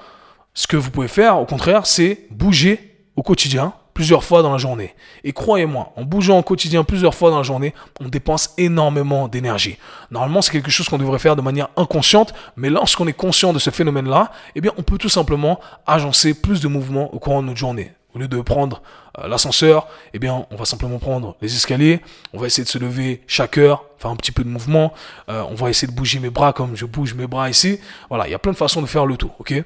ce 0.54 0.66
que 0.66 0.76
vous 0.76 0.90
pouvez 0.90 1.08
faire, 1.08 1.40
au 1.40 1.46
contraire, 1.46 1.86
c'est 1.86 2.26
bouger 2.30 2.96
au 3.16 3.22
quotidien 3.22 3.72
plusieurs 3.96 4.24
fois 4.24 4.42
dans 4.42 4.52
la 4.52 4.58
journée. 4.58 4.94
Et 5.24 5.32
croyez-moi, 5.32 5.94
en 5.96 6.02
bougeant 6.02 6.38
au 6.38 6.42
quotidien 6.42 6.84
plusieurs 6.84 7.14
fois 7.14 7.30
dans 7.30 7.38
la 7.38 7.42
journée, 7.42 7.72
on 7.98 8.08
dépense 8.08 8.52
énormément 8.58 9.26
d'énergie. 9.26 9.78
Normalement, 10.10 10.42
c'est 10.42 10.52
quelque 10.52 10.70
chose 10.70 10.86
qu'on 10.90 10.98
devrait 10.98 11.18
faire 11.18 11.34
de 11.34 11.40
manière 11.40 11.68
inconsciente, 11.78 12.34
mais 12.56 12.68
lorsqu'on 12.68 13.06
est 13.06 13.14
conscient 13.14 13.54
de 13.54 13.58
ce 13.58 13.70
phénomène-là, 13.70 14.32
eh 14.54 14.60
bien, 14.60 14.72
on 14.76 14.82
peut 14.82 14.98
tout 14.98 15.08
simplement 15.08 15.60
agencer 15.86 16.34
plus 16.34 16.60
de 16.60 16.68
mouvements 16.68 17.08
au 17.14 17.18
courant 17.18 17.40
de 17.40 17.46
notre 17.46 17.58
journée. 17.58 17.90
Au 18.16 18.18
lieu 18.18 18.28
de 18.28 18.40
prendre 18.40 18.80
euh, 19.18 19.28
l'ascenseur, 19.28 19.88
eh 20.14 20.18
bien, 20.18 20.46
on 20.50 20.56
va 20.56 20.64
simplement 20.64 20.98
prendre 20.98 21.36
les 21.42 21.54
escaliers. 21.54 22.00
On 22.32 22.38
va 22.38 22.46
essayer 22.46 22.64
de 22.64 22.68
se 22.68 22.78
lever 22.78 23.20
chaque 23.26 23.58
heure, 23.58 23.84
faire 23.98 24.10
un 24.10 24.16
petit 24.16 24.32
peu 24.32 24.42
de 24.42 24.48
mouvement. 24.48 24.94
Euh, 25.28 25.42
on 25.50 25.54
va 25.54 25.68
essayer 25.68 25.86
de 25.86 25.94
bouger 25.94 26.18
mes 26.18 26.30
bras 26.30 26.54
comme 26.54 26.74
je 26.76 26.86
bouge 26.86 27.12
mes 27.12 27.26
bras 27.26 27.50
ici. 27.50 27.78
Voilà, 28.08 28.26
il 28.26 28.30
y 28.30 28.34
a 28.34 28.38
plein 28.38 28.52
de 28.52 28.56
façons 28.56 28.80
de 28.80 28.86
faire 28.86 29.04
le 29.04 29.18
tout, 29.18 29.30
ok? 29.38 29.52
Euh, 29.52 29.64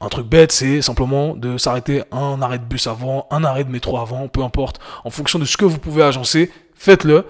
Un 0.00 0.08
truc 0.08 0.28
bête, 0.28 0.50
c'est 0.50 0.80
simplement 0.80 1.36
de 1.36 1.58
s'arrêter 1.58 2.04
un 2.10 2.40
arrêt 2.40 2.58
de 2.58 2.64
bus 2.64 2.86
avant, 2.86 3.26
un 3.30 3.44
arrêt 3.44 3.64
de 3.64 3.70
métro 3.70 3.98
avant, 3.98 4.26
peu 4.28 4.42
importe. 4.42 4.80
En 5.04 5.10
fonction 5.10 5.38
de 5.38 5.44
ce 5.44 5.58
que 5.58 5.66
vous 5.66 5.78
pouvez 5.78 6.02
agencer, 6.02 6.50
faites-le. 6.74 7.26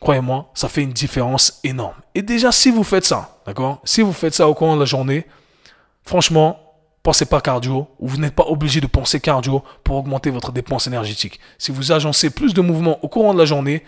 Croyez-moi, 0.00 0.50
ça 0.54 0.70
fait 0.70 0.82
une 0.82 0.94
différence 0.94 1.60
énorme. 1.64 1.96
Et 2.14 2.22
déjà, 2.22 2.50
si 2.50 2.70
vous 2.70 2.82
faites 2.82 3.04
ça, 3.04 3.40
d'accord? 3.44 3.82
Si 3.84 4.00
vous 4.00 4.14
faites 4.14 4.32
ça 4.32 4.48
au 4.48 4.54
cours 4.54 4.72
de 4.74 4.80
la 4.80 4.86
journée, 4.86 5.26
franchement, 6.02 6.58
pensez 7.02 7.26
pas 7.26 7.40
cardio, 7.40 7.88
ou 7.98 8.08
vous 8.08 8.18
n'êtes 8.18 8.34
pas 8.34 8.46
obligé 8.46 8.80
de 8.80 8.86
penser 8.86 9.20
cardio 9.20 9.62
pour 9.84 9.96
augmenter 9.96 10.30
votre 10.30 10.52
dépense 10.52 10.86
énergétique. 10.86 11.40
Si 11.58 11.72
vous 11.72 11.92
agencez 11.92 12.30
plus 12.30 12.54
de 12.54 12.60
mouvements 12.60 13.02
au 13.02 13.08
courant 13.08 13.32
de 13.32 13.38
la 13.38 13.44
journée, 13.44 13.82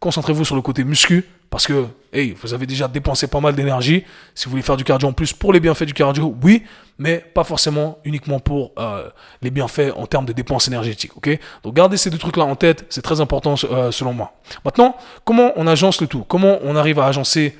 concentrez-vous 0.00 0.44
sur 0.44 0.56
le 0.56 0.62
côté 0.62 0.84
muscu, 0.84 1.24
parce 1.50 1.68
que, 1.68 1.86
hey, 2.12 2.34
vous 2.42 2.52
avez 2.52 2.66
déjà 2.66 2.88
dépensé 2.88 3.28
pas 3.28 3.38
mal 3.38 3.54
d'énergie. 3.54 4.02
Si 4.34 4.46
vous 4.46 4.50
voulez 4.50 4.62
faire 4.62 4.76
du 4.76 4.82
cardio 4.82 5.08
en 5.08 5.12
plus 5.12 5.32
pour 5.32 5.52
les 5.52 5.60
bienfaits 5.60 5.84
du 5.84 5.94
cardio, 5.94 6.34
oui, 6.42 6.64
mais 6.98 7.18
pas 7.18 7.44
forcément 7.44 7.98
uniquement 8.04 8.40
pour 8.40 8.72
euh, 8.76 9.08
les 9.40 9.50
bienfaits 9.50 9.92
en 9.94 10.06
termes 10.06 10.26
de 10.26 10.32
dépenses 10.32 10.66
énergétiques, 10.66 11.16
ok? 11.16 11.38
Donc 11.62 11.74
gardez 11.74 11.96
ces 11.96 12.10
deux 12.10 12.18
trucs-là 12.18 12.44
en 12.44 12.56
tête, 12.56 12.86
c'est 12.88 13.02
très 13.02 13.20
important 13.20 13.54
euh, 13.64 13.92
selon 13.92 14.12
moi. 14.12 14.32
Maintenant, 14.64 14.96
comment 15.24 15.52
on 15.54 15.68
agence 15.68 16.00
le 16.00 16.08
tout? 16.08 16.24
Comment 16.24 16.58
on 16.64 16.74
arrive 16.74 16.98
à 16.98 17.06
agencer 17.06 17.56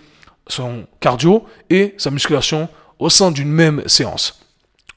son 0.49 0.87
cardio 0.99 1.47
et 1.71 1.95
sa 1.97 2.11
musculation 2.11 2.69
au 2.99 3.11
sein 3.11 3.31
d'une 3.31 3.51
même 3.51 3.83
séance? 3.87 4.44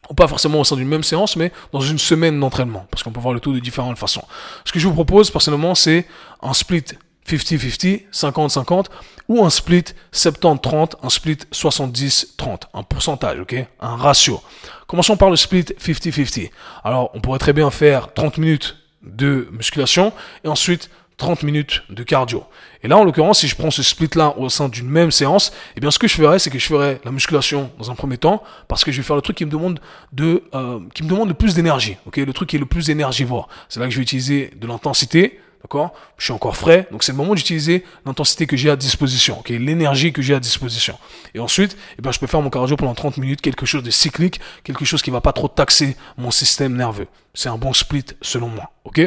Ou 0.09 0.13
pas 0.13 0.27
forcément 0.27 0.59
au 0.59 0.63
sein 0.63 0.75
d'une 0.75 0.87
même 0.87 1.03
séance, 1.03 1.35
mais 1.35 1.51
dans 1.71 1.81
une 1.81 1.99
semaine 1.99 2.39
d'entraînement, 2.39 2.85
parce 2.91 3.03
qu'on 3.03 3.11
peut 3.11 3.19
voir 3.19 3.33
le 3.33 3.39
tout 3.39 3.53
de 3.53 3.59
différentes 3.59 3.97
façons. 3.97 4.23
Ce 4.65 4.71
que 4.71 4.79
je 4.79 4.87
vous 4.87 4.93
propose 4.93 5.31
personnellement, 5.31 5.75
c'est 5.75 6.05
un 6.41 6.53
split 6.53 6.83
50-50, 7.27 8.03
50-50, 8.13 8.85
ou 9.27 9.43
un 9.43 9.49
split 9.49 9.83
70-30, 10.13 10.93
un 11.03 11.09
split 11.09 11.37
70-30, 11.51 12.61
un 12.73 12.83
pourcentage, 12.83 13.39
ok? 13.39 13.55
Un 13.81 13.95
ratio. 13.97 14.41
Commençons 14.87 15.17
par 15.17 15.29
le 15.29 15.35
split 15.35 15.63
50-50. 15.63 16.51
Alors, 16.83 17.11
on 17.13 17.19
pourrait 17.19 17.39
très 17.39 17.53
bien 17.53 17.69
faire 17.69 18.13
30 18.13 18.37
minutes 18.37 18.77
de 19.03 19.49
musculation, 19.51 20.13
et 20.43 20.47
ensuite 20.47 20.89
30 21.17 21.43
minutes 21.43 21.83
de 21.89 22.03
cardio. 22.03 22.43
Et 22.83 22.87
là, 22.87 22.97
en 22.97 23.03
l'occurrence, 23.03 23.39
si 23.39 23.47
je 23.47 23.55
prends 23.55 23.71
ce 23.71 23.81
split-là 23.81 24.35
au 24.37 24.49
sein 24.49 24.69
d'une 24.69 24.87
même 24.87 25.09
séance, 25.09 25.51
eh 25.75 25.79
bien, 25.79 25.89
ce 25.89 25.97
que 25.97 26.07
je 26.07 26.13
ferais, 26.13 26.37
c'est 26.37 26.51
que 26.51 26.59
je 26.59 26.67
ferais 26.67 27.01
la 27.03 27.11
musculation 27.11 27.71
dans 27.79 27.89
un 27.89 27.95
premier 27.95 28.17
temps, 28.17 28.43
parce 28.67 28.83
que 28.83 28.91
je 28.91 28.97
vais 28.97 29.03
faire 29.03 29.15
le 29.15 29.23
truc 29.23 29.35
qui 29.35 29.45
me 29.45 29.49
demande 29.49 29.79
de, 30.13 30.43
euh, 30.53 30.79
qui 30.93 31.03
me 31.03 31.09
demande 31.09 31.27
le 31.27 31.33
plus 31.33 31.55
d'énergie. 31.55 31.97
Ok, 32.05 32.17
le 32.17 32.33
truc 32.33 32.49
qui 32.49 32.55
est 32.55 32.59
le 32.59 32.67
plus 32.67 32.91
énergivore. 32.91 33.49
C'est 33.67 33.79
là 33.79 33.87
que 33.87 33.91
je 33.91 33.97
vais 33.97 34.03
utiliser 34.03 34.51
de 34.55 34.67
l'intensité, 34.67 35.39
D'accord? 35.63 35.93
Je 36.17 36.25
suis 36.25 36.33
encore 36.33 36.55
frais, 36.55 36.87
donc 36.91 37.03
c'est 37.03 37.11
le 37.11 37.17
moment 37.17 37.33
d'utiliser 37.33 37.83
l'intensité 38.05 38.45
que 38.45 38.55
j'ai 38.55 38.69
à 38.69 38.75
disposition, 38.75 39.43
l'énergie 39.49 40.13
que 40.13 40.21
j'ai 40.21 40.35
à 40.35 40.39
disposition. 40.39 40.97
Et 41.33 41.39
ensuite, 41.39 41.75
eh 41.97 42.01
ben, 42.01 42.11
je 42.11 42.19
peux 42.19 42.27
faire 42.27 42.41
mon 42.41 42.49
cardio 42.49 42.77
pendant 42.77 42.93
30 42.93 43.17
minutes, 43.17 43.41
quelque 43.41 43.65
chose 43.65 43.83
de 43.83 43.89
cyclique, 43.89 44.39
quelque 44.63 44.85
chose 44.85 45.01
qui 45.01 45.09
va 45.09 45.19
pas 45.19 45.33
trop 45.33 45.47
taxer 45.47 45.97
mon 46.17 46.31
système 46.31 46.75
nerveux. 46.75 47.07
C'est 47.33 47.49
un 47.49 47.57
bon 47.57 47.73
split 47.73 48.05
selon 48.21 48.49
moi, 48.49 48.71
ok? 48.85 49.01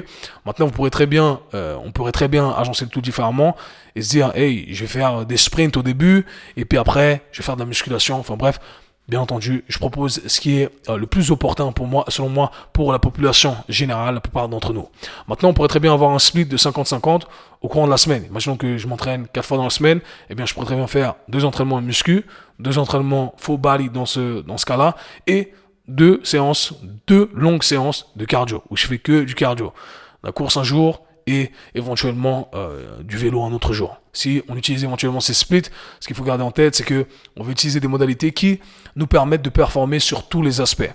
Maintenant, 0.45 0.67
vous 0.67 0.73
pourrez 0.73 0.91
très 0.91 1.07
bien, 1.07 1.41
euh, 1.55 1.77
on 1.85 1.93
pourrait 1.93 2.13
très 2.13 2.29
bien 2.29 2.51
agencer 2.51 2.85
le 2.85 2.91
tout 2.91 3.01
différemment 3.01 3.57
et 3.95 4.03
se 4.03 4.11
dire, 4.11 4.33
hey, 4.35 4.67
je 4.75 4.81
vais 4.81 4.89
faire 4.89 5.25
des 5.27 5.37
sprints 5.37 5.77
au 5.77 5.83
début, 5.83 6.27
et 6.57 6.65
puis 6.65 6.79
après, 6.79 7.23
je 7.33 7.39
vais 7.39 7.45
faire 7.45 7.57
de 7.57 7.61
la 7.61 7.67
musculation. 7.67 8.19
Enfin 8.19 8.37
bref, 8.37 8.61
Bien 9.11 9.21
entendu, 9.21 9.65
je 9.67 9.77
propose 9.79 10.23
ce 10.25 10.41
qui 10.41 10.61
est 10.61 10.71
euh, 10.89 10.97
le 10.97 11.05
plus 11.05 11.33
opportun 11.33 11.73
pour 11.73 11.89
moi, 11.89 12.05
selon 12.07 12.29
moi, 12.29 12.53
pour 12.73 12.93
la 12.93 13.01
population 13.01 13.57
générale, 13.69 14.15
la 14.15 14.21
plupart 14.21 14.49
d'entre 14.49 14.73
nous. 14.73 14.89
Maintenant, 15.27 15.49
on 15.49 15.53
pourrait 15.53 15.67
très 15.67 15.81
bien 15.81 15.93
avoir 15.93 16.13
un 16.13 16.21
split 16.21 16.47
de 16.47 16.57
50-50 16.57 17.23
au 17.61 17.67
courant 17.67 17.87
de 17.87 17.91
la 17.91 17.97
semaine. 17.97 18.25
Imaginons 18.31 18.57
que 18.57 18.79
je 18.79 18.87
m'entraîne 18.87 19.27
quatre 19.33 19.47
fois 19.47 19.57
dans 19.57 19.65
la 19.65 19.71
semaine, 19.71 19.99
eh 20.31 20.37
bien, 20.37 20.47
je 20.47 20.55
pourrais 20.55 20.67
très 20.67 20.77
bien 20.77 20.87
faire 20.87 21.17
deux 21.27 21.45
entraînements 21.45 21.81
muscu, 21.81 22.25
deux 22.61 22.79
entraînements 22.79 23.35
full 23.37 23.59
body 23.59 23.91
dans 23.91 24.07
ce, 24.07 24.43
dans 24.43 24.59
ce 24.59 24.65
cas-là, 24.65 24.95
et 25.27 25.53
deux 25.89 26.21
séances, 26.23 26.75
deux 27.09 27.33
longues 27.35 27.65
séances 27.65 28.13
de 28.15 28.25
cardio, 28.25 28.63
où 28.71 28.77
je 28.77 28.87
fais 28.87 28.99
que 28.99 29.25
du 29.25 29.35
cardio. 29.35 29.73
La 30.23 30.31
course 30.31 30.57
un 30.57 30.63
jour, 30.63 31.03
et 31.27 31.51
éventuellement 31.75 32.51
euh, 32.55 33.03
du 33.03 33.17
vélo 33.17 33.43
un 33.43 33.53
autre 33.53 33.73
jour. 33.73 34.01
Si 34.13 34.43
on 34.49 34.57
utilise 34.57 34.85
éventuellement 34.85 35.21
ces 35.21 35.35
splits, 35.35 35.63
ce 36.01 36.07
qu'il 36.07 36.17
faut 36.17 36.25
garder 36.25 36.45
en 36.45 36.51
tête, 36.51 36.75
c'est 36.75 36.85
que 36.85 37.07
on 37.37 37.43
veut 37.43 37.53
utiliser 37.53 37.81
des 37.81 37.89
modalités 37.89 38.33
qui 38.33 38.61
nous 38.97 39.07
permettent 39.07 39.43
de 39.43 39.51
performer 39.51 40.01
sur 40.01 40.29
tous 40.29 40.43
les 40.43 40.61
aspects. 40.61 40.91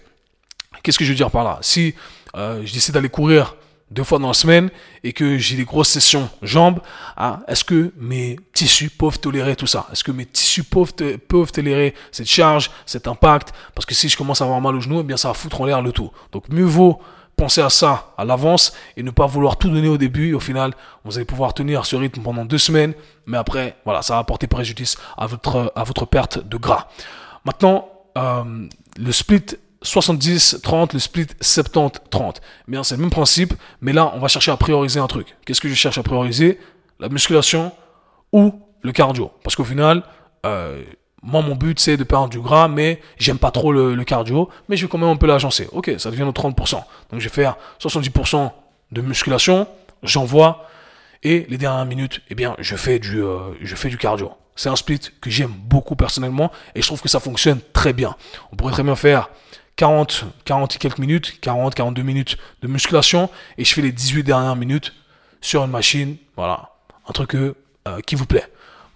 Qu'est-ce 0.83 0.99
que 0.99 1.05
je 1.05 1.11
veux 1.11 1.15
dire 1.15 1.31
par 1.31 1.43
là? 1.43 1.57
Si 1.61 1.95
euh, 2.35 2.61
je 2.65 2.73
décide 2.73 2.93
d'aller 2.93 3.09
courir 3.09 3.55
deux 3.91 4.03
fois 4.03 4.19
dans 4.19 4.27
la 4.27 4.33
semaine 4.33 4.69
et 5.03 5.13
que 5.13 5.37
j'ai 5.37 5.55
des 5.55 5.63
grosses 5.63 5.89
sessions 5.89 6.29
jambes, 6.41 6.79
ah, 7.17 7.41
est-ce 7.47 7.63
que 7.63 7.93
mes 7.97 8.37
tissus 8.53 8.89
peuvent 8.89 9.19
tolérer 9.19 9.55
tout 9.55 9.67
ça? 9.67 9.87
Est-ce 9.91 10.03
que 10.03 10.11
mes 10.11 10.25
tissus 10.25 10.63
peuvent, 10.63 10.93
peuvent 10.93 11.51
tolérer 11.51 11.93
cette 12.11 12.27
charge, 12.27 12.71
cet 12.85 13.07
impact? 13.07 13.53
Parce 13.73 13.85
que 13.85 13.93
si 13.93 14.09
je 14.09 14.17
commence 14.17 14.41
à 14.41 14.45
avoir 14.45 14.59
mal 14.59 14.75
au 14.75 14.81
genou, 14.81 14.99
eh 14.99 15.03
bien 15.03 15.17
ça 15.17 15.29
va 15.29 15.33
foutre 15.33 15.61
en 15.61 15.65
l'air 15.65 15.81
le 15.81 15.91
tout. 15.91 16.11
Donc 16.31 16.49
mieux 16.49 16.65
vaut 16.65 16.99
penser 17.35 17.61
à 17.61 17.69
ça 17.69 18.13
à 18.17 18.25
l'avance 18.25 18.73
et 18.97 19.03
ne 19.03 19.11
pas 19.11 19.25
vouloir 19.25 19.57
tout 19.57 19.69
donner 19.69 19.87
au 19.87 19.97
début. 19.97 20.33
au 20.33 20.39
final, 20.39 20.73
vous 21.03 21.17
allez 21.17 21.25
pouvoir 21.25 21.53
tenir 21.53 21.85
ce 21.85 21.95
rythme 21.95 22.21
pendant 22.21 22.45
deux 22.45 22.57
semaines, 22.57 22.93
mais 23.25 23.37
après, 23.37 23.75
voilà, 23.85 24.01
ça 24.01 24.13
va 24.13 24.19
apporter 24.19 24.47
préjudice 24.47 24.97
à 25.17 25.27
votre, 25.27 25.71
à 25.75 25.83
votre 25.83 26.05
perte 26.05 26.45
de 26.45 26.57
gras. 26.57 26.87
Maintenant, 27.43 27.89
euh, 28.17 28.67
le 28.97 29.11
split 29.11 29.45
70-30, 29.83 30.93
le 30.93 30.99
split 30.99 31.27
70-30. 31.41 32.37
Bien, 32.67 32.83
c'est 32.83 32.95
le 32.95 33.01
même 33.01 33.11
principe, 33.11 33.53
mais 33.81 33.93
là, 33.93 34.11
on 34.15 34.19
va 34.19 34.27
chercher 34.27 34.51
à 34.51 34.57
prioriser 34.57 34.99
un 34.99 35.07
truc. 35.07 35.35
Qu'est-ce 35.45 35.61
que 35.61 35.69
je 35.69 35.75
cherche 35.75 35.97
à 35.97 36.03
prioriser? 36.03 36.59
La 36.99 37.09
musculation 37.09 37.71
ou 38.31 38.59
le 38.81 38.91
cardio 38.91 39.31
Parce 39.43 39.55
qu'au 39.55 39.63
final, 39.63 40.03
euh, 40.45 40.83
moi, 41.25 41.41
mon 41.41 41.55
but, 41.55 41.79
c'est 41.79 41.97
de 41.97 42.03
perdre 42.03 42.29
du 42.29 42.39
gras, 42.39 42.67
mais 42.67 43.01
j'aime 43.17 43.39
pas 43.39 43.49
trop 43.49 43.73
le, 43.73 44.01
cardio, 44.03 44.47
mais 44.69 44.77
je 44.77 44.85
vais 44.85 44.89
quand 44.89 44.99
même 44.99 45.09
un 45.09 45.15
peu 45.15 45.25
l'agencer. 45.25 45.67
Ok, 45.71 45.91
ça 45.97 46.11
devient 46.11 46.21
nos 46.21 46.31
30%. 46.31 46.73
Donc, 46.75 46.85
je 47.13 47.17
vais 47.17 47.33
faire 47.33 47.57
70% 47.81 48.51
de 48.91 49.01
musculation, 49.01 49.67
j'envoie, 50.03 50.67
et 51.23 51.47
les 51.49 51.57
dernières 51.57 51.85
minutes, 51.85 52.21
eh 52.29 52.35
bien, 52.35 52.55
je 52.59 52.75
fais 52.75 52.99
du, 52.99 53.23
euh, 53.23 53.39
je 53.59 53.75
fais 53.75 53.89
du 53.89 53.97
cardio. 53.97 54.31
C'est 54.55 54.69
un 54.69 54.75
split 54.75 55.01
que 55.19 55.31
j'aime 55.31 55.51
beaucoup 55.51 55.95
personnellement, 55.95 56.51
et 56.75 56.81
je 56.83 56.87
trouve 56.87 57.01
que 57.01 57.09
ça 57.09 57.19
fonctionne 57.19 57.59
très 57.73 57.91
bien. 57.91 58.15
On 58.51 58.55
pourrait 58.55 58.73
très 58.73 58.83
bien 58.83 58.95
faire 58.95 59.29
40, 59.77 60.25
40 60.45 60.75
et 60.75 60.77
quelques 60.77 60.99
minutes, 60.99 61.39
40, 61.41 61.73
42 61.75 62.01
minutes 62.03 62.37
de 62.61 62.67
musculation 62.67 63.29
et 63.57 63.65
je 63.65 63.73
fais 63.73 63.81
les 63.81 63.91
18 63.91 64.23
dernières 64.23 64.55
minutes 64.55 64.93
sur 65.41 65.63
une 65.65 65.71
machine. 65.71 66.15
Voilà. 66.37 66.69
Un 67.09 67.11
truc 67.11 67.35
euh, 67.35 67.53
qui 68.05 68.15
vous 68.15 68.25
plaît. 68.25 68.45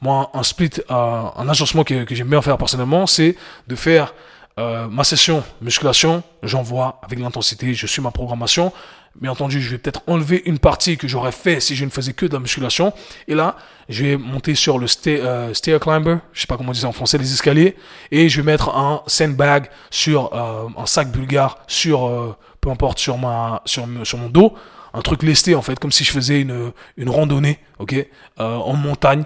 Moi, 0.02 0.30
un 0.34 0.44
split, 0.44 0.72
euh, 0.90 1.24
un 1.36 1.50
agencement 1.50 1.84
que, 1.84 2.06
j'aime 2.10 2.30
bien 2.30 2.42
faire 2.42 2.58
personnellement, 2.58 3.08
c'est 3.08 3.36
de 3.68 3.76
faire 3.76 4.14
euh, 4.58 4.88
ma 4.88 5.04
session 5.04 5.44
musculation, 5.62 6.24
j'envoie 6.44 7.00
avec 7.04 7.20
l'intensité, 7.20 7.74
je 7.74 7.88
suis 7.88 8.02
ma 8.02 8.12
programmation. 8.12 8.72
Bien 9.20 9.32
entendu, 9.32 9.60
je 9.60 9.72
vais 9.72 9.78
peut-être 9.78 10.02
enlever 10.08 10.42
une 10.46 10.60
partie 10.60 10.96
que 10.96 11.08
j'aurais 11.08 11.32
fait 11.32 11.60
si 11.60 11.76
je 11.76 11.84
ne 11.84 11.90
faisais 11.90 12.14
que 12.14 12.26
de 12.26 12.34
la 12.34 12.40
musculation. 12.40 12.94
Et 13.28 13.36
là, 13.36 13.58
je 13.90 14.06
vais 14.06 14.18
monter 14.18 14.54
sur 14.56 14.78
le 14.78 14.88
euh, 15.08 15.54
stair 15.54 15.80
climber, 15.80 16.18
je 16.32 16.42
sais 16.42 16.48
pas 16.48 16.58
comment 16.58 16.70
on 16.70 16.74
dit 16.74 16.86
en 16.86 16.92
français, 16.92 17.18
les 17.18 17.34
escaliers, 17.34 17.76
et 18.12 18.30
je 18.30 18.42
vais 18.42 18.46
mettre 18.46 18.70
un 18.76 19.02
sandbag 19.08 19.70
sur 19.90 20.34
euh, 20.34 20.68
un 20.78 20.86
sac 20.86 21.12
bulgare 21.12 21.58
sur, 21.68 22.08
euh, 22.08 22.36
peu 22.62 22.70
importe, 22.70 23.00
sur 23.00 23.18
ma, 23.18 23.62
sur, 23.66 23.88
sur 24.04 24.18
mon 24.20 24.30
dos, 24.30 24.54
un 24.94 25.02
truc 25.02 25.24
lesté 25.24 25.56
en 25.56 25.62
fait, 25.62 25.80
comme 25.80 25.92
si 25.92 26.04
je 26.04 26.12
faisais 26.12 26.42
une, 26.42 26.72
une 26.98 27.10
randonnée, 27.10 27.60
ok, 27.80 27.96
en 28.38 28.74
montagne, 28.74 29.24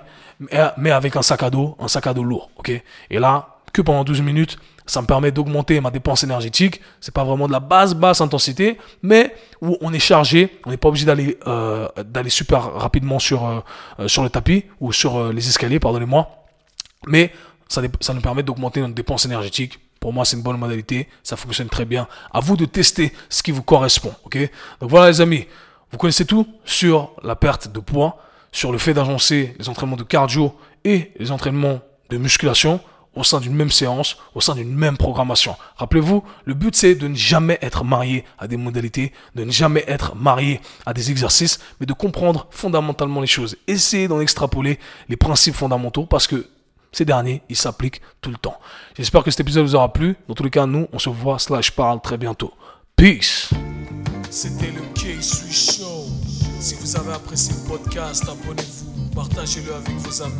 mais 0.77 0.91
avec 0.91 1.15
un 1.15 1.21
sac 1.21 1.43
à 1.43 1.49
dos, 1.49 1.75
un 1.79 1.87
sac 1.87 2.07
à 2.07 2.13
dos 2.13 2.23
lourd, 2.23 2.49
ok. 2.57 2.71
Et 3.09 3.19
là, 3.19 3.53
que 3.73 3.81
pendant 3.81 4.03
12 4.03 4.21
minutes, 4.21 4.57
ça 4.85 5.01
me 5.01 5.07
permet 5.07 5.31
d'augmenter 5.31 5.79
ma 5.81 5.91
dépense 5.91 6.23
énergétique. 6.23 6.81
C'est 7.01 7.13
pas 7.13 7.23
vraiment 7.23 7.47
de 7.47 7.51
la 7.51 7.59
basse 7.59 7.93
basse 7.93 8.21
intensité, 8.21 8.77
mais 9.01 9.35
où 9.61 9.77
on 9.81 9.91
est 9.93 9.99
chargé, 9.99 10.59
on 10.65 10.69
n'est 10.69 10.77
pas 10.77 10.89
obligé 10.89 11.05
d'aller 11.05 11.37
euh, 11.47 11.87
d'aller 12.05 12.29
super 12.29 12.73
rapidement 12.73 13.19
sur 13.19 13.45
euh, 13.45 13.59
euh, 13.99 14.07
sur 14.07 14.23
le 14.23 14.29
tapis 14.29 14.65
ou 14.79 14.93
sur 14.93 15.31
les 15.33 15.47
escaliers, 15.47 15.79
pardonnez-moi. 15.79 16.29
Mais 17.07 17.33
ça, 17.67 17.81
ça 17.99 18.13
nous 18.13 18.21
permet 18.21 18.43
d'augmenter 18.43 18.81
notre 18.81 18.93
dépense 18.93 19.25
énergétique. 19.25 19.79
Pour 20.03 20.11
moi, 20.11 20.25
c'est 20.25 20.35
une 20.35 20.43
bonne 20.43 20.57
modalité. 20.57 21.07
Ça 21.23 21.37
fonctionne 21.37 21.69
très 21.69 21.85
bien. 21.85 22.09
À 22.33 22.41
vous 22.41 22.57
de 22.57 22.65
tester 22.65 23.13
ce 23.29 23.41
qui 23.41 23.51
vous 23.51 23.63
correspond. 23.63 24.13
Ok? 24.25 24.37
Donc 24.81 24.89
voilà, 24.89 25.07
les 25.07 25.21
amis. 25.21 25.45
Vous 25.93 25.97
connaissez 25.97 26.25
tout 26.25 26.45
sur 26.65 27.11
la 27.23 27.37
perte 27.37 27.71
de 27.71 27.79
poids, 27.79 28.17
sur 28.51 28.73
le 28.73 28.77
fait 28.79 28.93
d'agencer 28.93 29.55
les 29.57 29.69
entraînements 29.69 29.95
de 29.95 30.03
cardio 30.03 30.53
et 30.83 31.13
les 31.19 31.31
entraînements 31.31 31.79
de 32.09 32.17
musculation 32.17 32.81
au 33.15 33.23
sein 33.23 33.39
d'une 33.39 33.55
même 33.55 33.71
séance, 33.71 34.17
au 34.35 34.41
sein 34.41 34.55
d'une 34.55 34.75
même 34.75 34.97
programmation. 34.97 35.55
Rappelez-vous, 35.77 36.21
le 36.43 36.53
but 36.53 36.75
c'est 36.75 36.95
de 36.95 37.07
ne 37.07 37.15
jamais 37.15 37.57
être 37.61 37.85
marié 37.85 38.25
à 38.39 38.49
des 38.49 38.57
modalités, 38.57 39.13
de 39.35 39.45
ne 39.45 39.51
jamais 39.51 39.85
être 39.87 40.15
marié 40.15 40.59
à 40.85 40.93
des 40.93 41.11
exercices, 41.11 41.59
mais 41.79 41.85
de 41.85 41.93
comprendre 41.93 42.47
fondamentalement 42.49 43.21
les 43.21 43.27
choses. 43.27 43.55
Essayez 43.67 44.09
d'en 44.09 44.19
extrapoler 44.19 44.79
les 45.07 45.15
principes 45.15 45.55
fondamentaux 45.55 46.05
parce 46.05 46.27
que 46.27 46.49
ces 46.93 47.05
derniers, 47.05 47.41
ils 47.49 47.55
s'appliquent 47.55 48.01
tout 48.21 48.29
le 48.29 48.37
temps. 48.37 48.59
J'espère 48.95 49.23
que 49.23 49.31
cet 49.31 49.41
épisode 49.41 49.65
vous 49.65 49.75
aura 49.75 49.91
plu. 49.91 50.15
Dans 50.27 50.33
tous 50.33 50.43
les 50.43 50.49
cas, 50.49 50.65
nous, 50.65 50.87
on 50.93 50.99
se 50.99 51.09
voit 51.09 51.39
slash 51.39 51.71
parle 51.71 52.01
très 52.01 52.17
bientôt. 52.17 52.53
Peace. 52.95 53.49
C'était 54.29 54.71
le 54.71 54.81
K-Swiss 54.93 55.79
Show. 55.79 56.05
Si 56.59 56.75
vous 56.75 56.95
avez 56.95 57.13
apprécié 57.13 57.53
le 57.53 57.69
podcast, 57.69 58.23
abonnez-vous, 58.23 59.09
partagez-le 59.13 59.73
avec 59.73 59.95
vos 59.97 60.21
amis. 60.21 60.33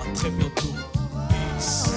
À 0.00 0.14
très 0.14 0.30
bientôt. 0.30 0.74
Peace. 1.28 1.88